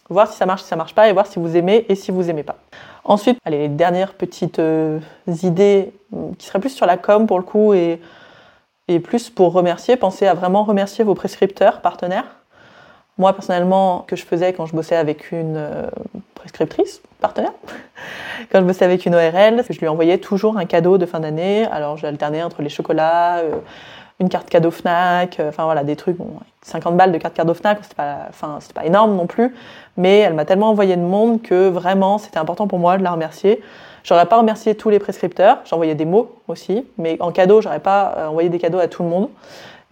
voir 0.09 0.31
si 0.31 0.37
ça 0.37 0.47
marche, 0.47 0.63
si 0.63 0.69
ça 0.69 0.77
marche 0.77 0.95
pas, 0.95 1.09
et 1.09 1.13
voir 1.13 1.27
si 1.27 1.39
vous 1.39 1.57
aimez 1.57 1.87
et 1.89 1.95
si 1.95 2.11
vous 2.11 2.29
aimez 2.29 2.43
pas. 2.43 2.57
Ensuite, 3.05 3.39
allez, 3.45 3.59
les 3.59 3.69
dernières 3.69 4.13
petites 4.13 4.59
euh, 4.59 5.01
idées 5.43 5.93
mm, 6.13 6.35
qui 6.39 6.47
seraient 6.47 6.61
plus 6.61 6.71
sur 6.71 6.87
la 6.87 6.99
com 6.99 7.27
pour 7.27 7.39
le 7.39 7.45
coup 7.45 7.73
et, 7.73 8.01
et 8.91 8.99
plus 8.99 9.31
pour 9.31 9.53
remercier, 9.53 9.95
pensez 9.95 10.27
à 10.27 10.35
vraiment 10.35 10.65
remercier 10.65 11.05
vos 11.05 11.15
prescripteurs, 11.15 11.81
partenaires. 11.81 12.25
Moi, 13.19 13.33
personnellement, 13.33 14.05
que 14.09 14.17
je 14.17 14.25
faisais 14.25 14.53
quand 14.53 14.67
je 14.67 14.75
bossais 14.75 14.97
avec 14.97 15.31
une 15.31 15.57
euh, 15.57 15.87
prescriptrice, 16.35 17.01
partenaire, 17.21 17.53
quand 18.51 18.59
je 18.59 18.65
bossais 18.65 18.85
avec 18.85 19.07
une 19.07 19.15
ORL, 19.15 19.63
je 19.71 19.79
lui 19.79 19.87
envoyais 19.87 20.19
toujours 20.19 20.59
un 20.59 20.65
cadeau 20.65 20.99
de 20.99 21.07
fin 21.07 21.21
d'année. 21.21 21.67
Alors, 21.67 21.99
j'alternais 21.99 22.43
entre 22.43 22.63
les 22.63 22.69
chocolats, 22.69 23.39
euh, 23.39 23.53
une 24.21 24.29
carte 24.29 24.49
cadeau 24.51 24.71
Fnac, 24.71 25.41
enfin 25.41 25.65
voilà, 25.65 25.83
des 25.83 25.97
trucs, 25.97 26.19
50 26.63 26.97
balles 26.97 27.11
de 27.11 27.19
carte 27.19 27.35
cadeau 27.35 27.55
Fnac, 27.55 27.79
c'était 27.83 27.95
pas, 27.95 28.27
enfin, 28.29 28.59
pas 28.75 28.85
énorme 28.85 29.17
non 29.17 29.27
plus, 29.27 29.55
mais 29.97 30.19
elle 30.19 30.35
m'a 30.35 30.45
tellement 30.45 30.69
envoyé 30.69 30.95
de 30.97 31.03
monde 31.03 31.43
que 31.43 31.69
vraiment 31.69 32.19
c'était 32.19 32.39
important 32.39 32.69
pour 32.69 32.79
moi 32.79 32.99
de 32.99 33.03
la 33.03 33.11
remercier. 33.11 33.63
J'aurais 34.05 34.27
pas 34.27 34.39
remercié 34.39 34.75
tous 34.75 34.91
les 34.91 34.99
prescripteurs, 34.99 35.59
j'envoyais 35.65 35.95
des 35.95 36.05
mots 36.05 36.31
aussi, 36.49 36.87
mais 36.99 37.17
en 37.21 37.33
cadeau, 37.33 37.61
j'aurais 37.61 37.81
pas 37.81 38.15
euh, 38.17 38.27
envoyé 38.29 38.49
des 38.49 38.59
cadeaux 38.59 38.79
à 38.79 38.89
tout 38.89 39.03
le 39.03 39.09
monde. 39.09 39.29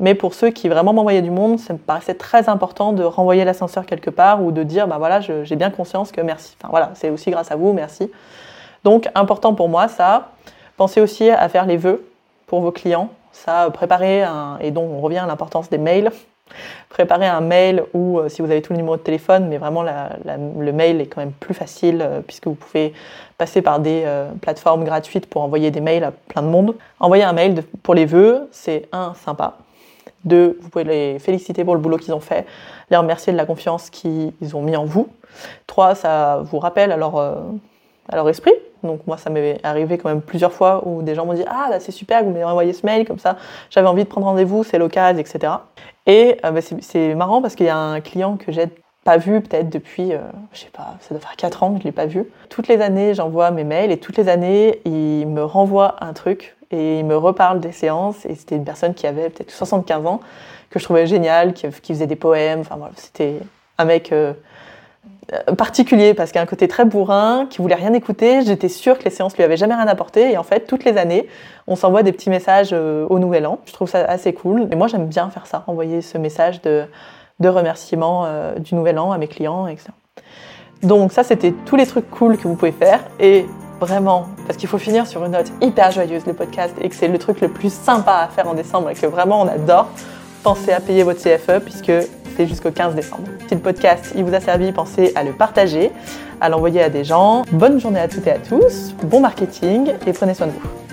Mais 0.00 0.14
pour 0.14 0.34
ceux 0.34 0.50
qui 0.50 0.68
vraiment 0.68 0.92
m'envoyaient 0.92 1.22
du 1.22 1.30
monde, 1.30 1.58
ça 1.58 1.72
me 1.72 1.78
paraissait 1.78 2.14
très 2.14 2.48
important 2.48 2.92
de 2.92 3.02
renvoyer 3.02 3.44
l'ascenseur 3.44 3.84
quelque 3.84 4.10
part 4.10 4.42
ou 4.42 4.52
de 4.52 4.62
dire, 4.62 4.86
bah 4.86 4.96
voilà, 4.98 5.20
j'ai 5.20 5.56
bien 5.56 5.70
conscience 5.70 6.12
que 6.12 6.20
merci. 6.20 6.54
Enfin 6.60 6.68
voilà, 6.70 6.92
c'est 6.94 7.10
aussi 7.10 7.30
grâce 7.30 7.50
à 7.50 7.56
vous, 7.56 7.72
merci. 7.72 8.10
Donc 8.84 9.08
important 9.16 9.54
pour 9.54 9.68
moi 9.68 9.88
ça. 9.88 10.28
Pensez 10.76 11.00
aussi 11.00 11.28
à 11.28 11.48
faire 11.48 11.66
les 11.66 11.76
vœux 11.76 12.08
pour 12.46 12.60
vos 12.60 12.70
clients. 12.70 13.10
Ça, 13.32 13.70
préparer 13.72 14.22
un, 14.22 14.58
et 14.60 14.70
donc 14.70 14.90
on 14.90 15.00
revient 15.00 15.18
à 15.18 15.26
l'importance 15.26 15.70
des 15.70 15.78
mails. 15.78 16.10
Préparer 16.88 17.26
un 17.26 17.42
mail 17.42 17.84
ou 17.92 18.18
euh, 18.18 18.28
si 18.30 18.40
vous 18.40 18.50
avez 18.50 18.62
tout 18.62 18.72
le 18.72 18.78
numéro 18.78 18.96
de 18.96 19.02
téléphone, 19.02 19.48
mais 19.48 19.58
vraiment 19.58 19.82
le 19.82 20.72
mail 20.72 21.00
est 21.00 21.06
quand 21.06 21.20
même 21.20 21.32
plus 21.32 21.52
facile 21.52 22.00
euh, 22.00 22.20
puisque 22.26 22.46
vous 22.46 22.54
pouvez 22.54 22.94
passer 23.36 23.60
par 23.60 23.80
des 23.80 24.04
euh, 24.06 24.30
plateformes 24.40 24.84
gratuites 24.84 25.26
pour 25.26 25.42
envoyer 25.42 25.70
des 25.70 25.82
mails 25.82 26.04
à 26.04 26.10
plein 26.10 26.42
de 26.42 26.48
monde. 26.48 26.74
Envoyer 27.00 27.24
un 27.24 27.34
mail 27.34 27.62
pour 27.82 27.94
les 27.94 28.06
vœux, 28.06 28.48
c'est 28.50 28.88
un 28.92 29.12
sympa. 29.14 29.58
Deux, 30.24 30.58
vous 30.62 30.70
pouvez 30.70 30.84
les 30.84 31.18
féliciter 31.18 31.64
pour 31.64 31.74
le 31.74 31.80
boulot 31.80 31.98
qu'ils 31.98 32.14
ont 32.14 32.20
fait, 32.20 32.46
les 32.90 32.96
remercier 32.96 33.32
de 33.32 33.36
la 33.36 33.44
confiance 33.44 33.90
qu'ils 33.90 34.32
ont 34.54 34.62
mis 34.62 34.76
en 34.76 34.86
vous. 34.86 35.08
Trois, 35.66 35.94
ça 35.94 36.40
vous 36.44 36.58
rappelle 36.58 36.90
leur, 36.98 37.42
à 38.08 38.16
leur 38.16 38.28
esprit. 38.28 38.52
Donc 38.82 39.06
moi, 39.06 39.16
ça 39.16 39.30
m'est 39.30 39.58
arrivé 39.64 39.98
quand 39.98 40.08
même 40.08 40.22
plusieurs 40.22 40.52
fois 40.52 40.82
où 40.86 41.02
des 41.02 41.14
gens 41.14 41.26
m'ont 41.26 41.34
dit 41.34 41.44
ah 41.48 41.66
bah, 41.70 41.80
c'est 41.80 41.92
super, 41.92 42.22
vous 42.24 42.30
m'avez 42.30 42.44
envoyé 42.44 42.72
ce 42.72 42.86
mail 42.86 43.06
comme 43.06 43.18
ça, 43.18 43.36
j'avais 43.70 43.88
envie 43.88 44.04
de 44.04 44.08
prendre 44.08 44.26
rendez-vous, 44.26 44.64
c'est 44.64 44.78
l'occasion, 44.78 45.18
etc. 45.18 45.52
Et 46.06 46.38
euh, 46.44 46.50
bah, 46.50 46.60
c'est 46.80 47.14
marrant 47.14 47.42
parce 47.42 47.54
qu'il 47.54 47.66
y 47.66 47.70
a 47.70 47.76
un 47.76 48.00
client 48.00 48.36
que 48.36 48.52
j'ai 48.52 48.68
pas 49.04 49.16
vu 49.16 49.40
peut-être 49.40 49.70
depuis, 49.70 50.12
euh, 50.12 50.18
je 50.52 50.60
sais 50.60 50.70
pas, 50.70 50.96
ça 51.00 51.14
doit 51.14 51.20
faire 51.20 51.36
4 51.36 51.62
ans 51.62 51.72
que 51.74 51.80
je 51.80 51.84
l'ai 51.84 51.92
pas 51.92 52.06
vu. 52.06 52.24
Toutes 52.50 52.68
les 52.68 52.80
années, 52.80 53.14
j'envoie 53.14 53.50
mes 53.50 53.64
mails 53.64 53.90
et 53.90 53.98
toutes 53.98 54.16
les 54.16 54.28
années, 54.28 54.80
il 54.84 55.26
me 55.26 55.42
renvoie 55.42 55.96
un 56.00 56.12
truc 56.12 56.56
et 56.70 56.98
il 56.98 57.06
me 57.06 57.16
reparle 57.16 57.60
des 57.60 57.72
séances. 57.72 58.26
Et 58.26 58.34
c'était 58.34 58.56
une 58.56 58.64
personne 58.64 58.94
qui 58.94 59.06
avait 59.06 59.30
peut-être 59.30 59.50
75 59.50 60.06
ans 60.06 60.20
que 60.70 60.78
je 60.78 60.84
trouvais 60.84 61.06
génial, 61.06 61.54
qui, 61.54 61.70
faisait 61.70 62.06
des 62.06 62.16
poèmes. 62.16 62.60
Enfin 62.60 62.76
voilà, 62.76 62.92
c'était 62.96 63.38
un 63.78 63.84
mec 63.86 64.12
euh, 64.12 64.34
particulier 65.56 66.14
parce 66.14 66.30
qu'il 66.30 66.38
a 66.38 66.42
un 66.42 66.46
côté 66.46 66.68
très 66.68 66.84
bourrin, 66.84 67.46
qui 67.50 67.58
voulait 67.58 67.74
rien 67.74 67.92
écouter. 67.92 68.42
J'étais 68.42 68.68
sûre 68.68 68.98
que 68.98 69.04
les 69.04 69.10
séances 69.10 69.36
lui 69.36 69.42
avaient 69.42 69.56
jamais 69.56 69.74
rien 69.74 69.86
apporté. 69.86 70.32
Et 70.32 70.38
en 70.38 70.42
fait, 70.42 70.60
toutes 70.66 70.84
les 70.84 70.96
années, 70.96 71.28
on 71.66 71.76
s'envoie 71.76 72.02
des 72.02 72.12
petits 72.12 72.30
messages 72.30 72.70
euh, 72.72 73.06
au 73.08 73.18
Nouvel 73.18 73.46
An. 73.46 73.58
Je 73.66 73.72
trouve 73.72 73.88
ça 73.88 74.04
assez 74.04 74.32
cool. 74.32 74.68
Et 74.72 74.76
moi, 74.76 74.86
j'aime 74.86 75.06
bien 75.06 75.28
faire 75.30 75.46
ça, 75.46 75.64
envoyer 75.66 76.00
ce 76.00 76.16
message 76.16 76.62
de, 76.62 76.84
de 77.40 77.48
remerciement 77.48 78.24
euh, 78.26 78.58
du 78.58 78.74
Nouvel 78.74 78.98
An 78.98 79.12
à 79.12 79.18
mes 79.18 79.28
clients, 79.28 79.66
etc. 79.66 79.90
Donc 80.82 81.12
ça, 81.12 81.24
c'était 81.24 81.52
tous 81.66 81.76
les 81.76 81.86
trucs 81.86 82.08
cool 82.10 82.38
que 82.38 82.48
vous 82.48 82.54
pouvez 82.54 82.72
faire. 82.72 83.00
Et 83.20 83.46
vraiment, 83.80 84.26
parce 84.46 84.56
qu'il 84.56 84.68
faut 84.68 84.78
finir 84.78 85.06
sur 85.06 85.24
une 85.24 85.32
note 85.32 85.52
hyper 85.60 85.90
joyeuse, 85.90 86.26
le 86.26 86.32
podcast, 86.32 86.74
et 86.80 86.88
que 86.88 86.94
c'est 86.94 87.08
le 87.08 87.18
truc 87.18 87.40
le 87.40 87.48
plus 87.48 87.72
sympa 87.72 88.14
à 88.14 88.28
faire 88.28 88.48
en 88.48 88.54
décembre 88.54 88.90
et 88.90 88.94
que 88.94 89.06
vraiment 89.06 89.42
on 89.42 89.48
adore, 89.48 89.88
pensez 90.42 90.72
à 90.72 90.80
payer 90.80 91.02
votre 91.02 91.20
CFE 91.20 91.62
puisque 91.62 91.92
jusqu'au 92.46 92.70
15 92.70 92.94
décembre. 92.94 93.24
Si 93.48 93.54
le 93.54 93.60
podcast 93.60 94.12
il 94.16 94.24
vous 94.24 94.34
a 94.34 94.40
servi, 94.40 94.72
pensez 94.72 95.12
à 95.14 95.24
le 95.24 95.32
partager, 95.32 95.90
à 96.40 96.48
l'envoyer 96.48 96.82
à 96.82 96.90
des 96.90 97.04
gens. 97.04 97.44
Bonne 97.52 97.80
journée 97.80 98.00
à 98.00 98.08
toutes 98.08 98.26
et 98.26 98.32
à 98.32 98.38
tous, 98.38 98.94
bon 99.02 99.20
marketing 99.20 99.92
et 100.06 100.12
prenez 100.12 100.34
soin 100.34 100.46
de 100.46 100.52
vous. 100.52 100.87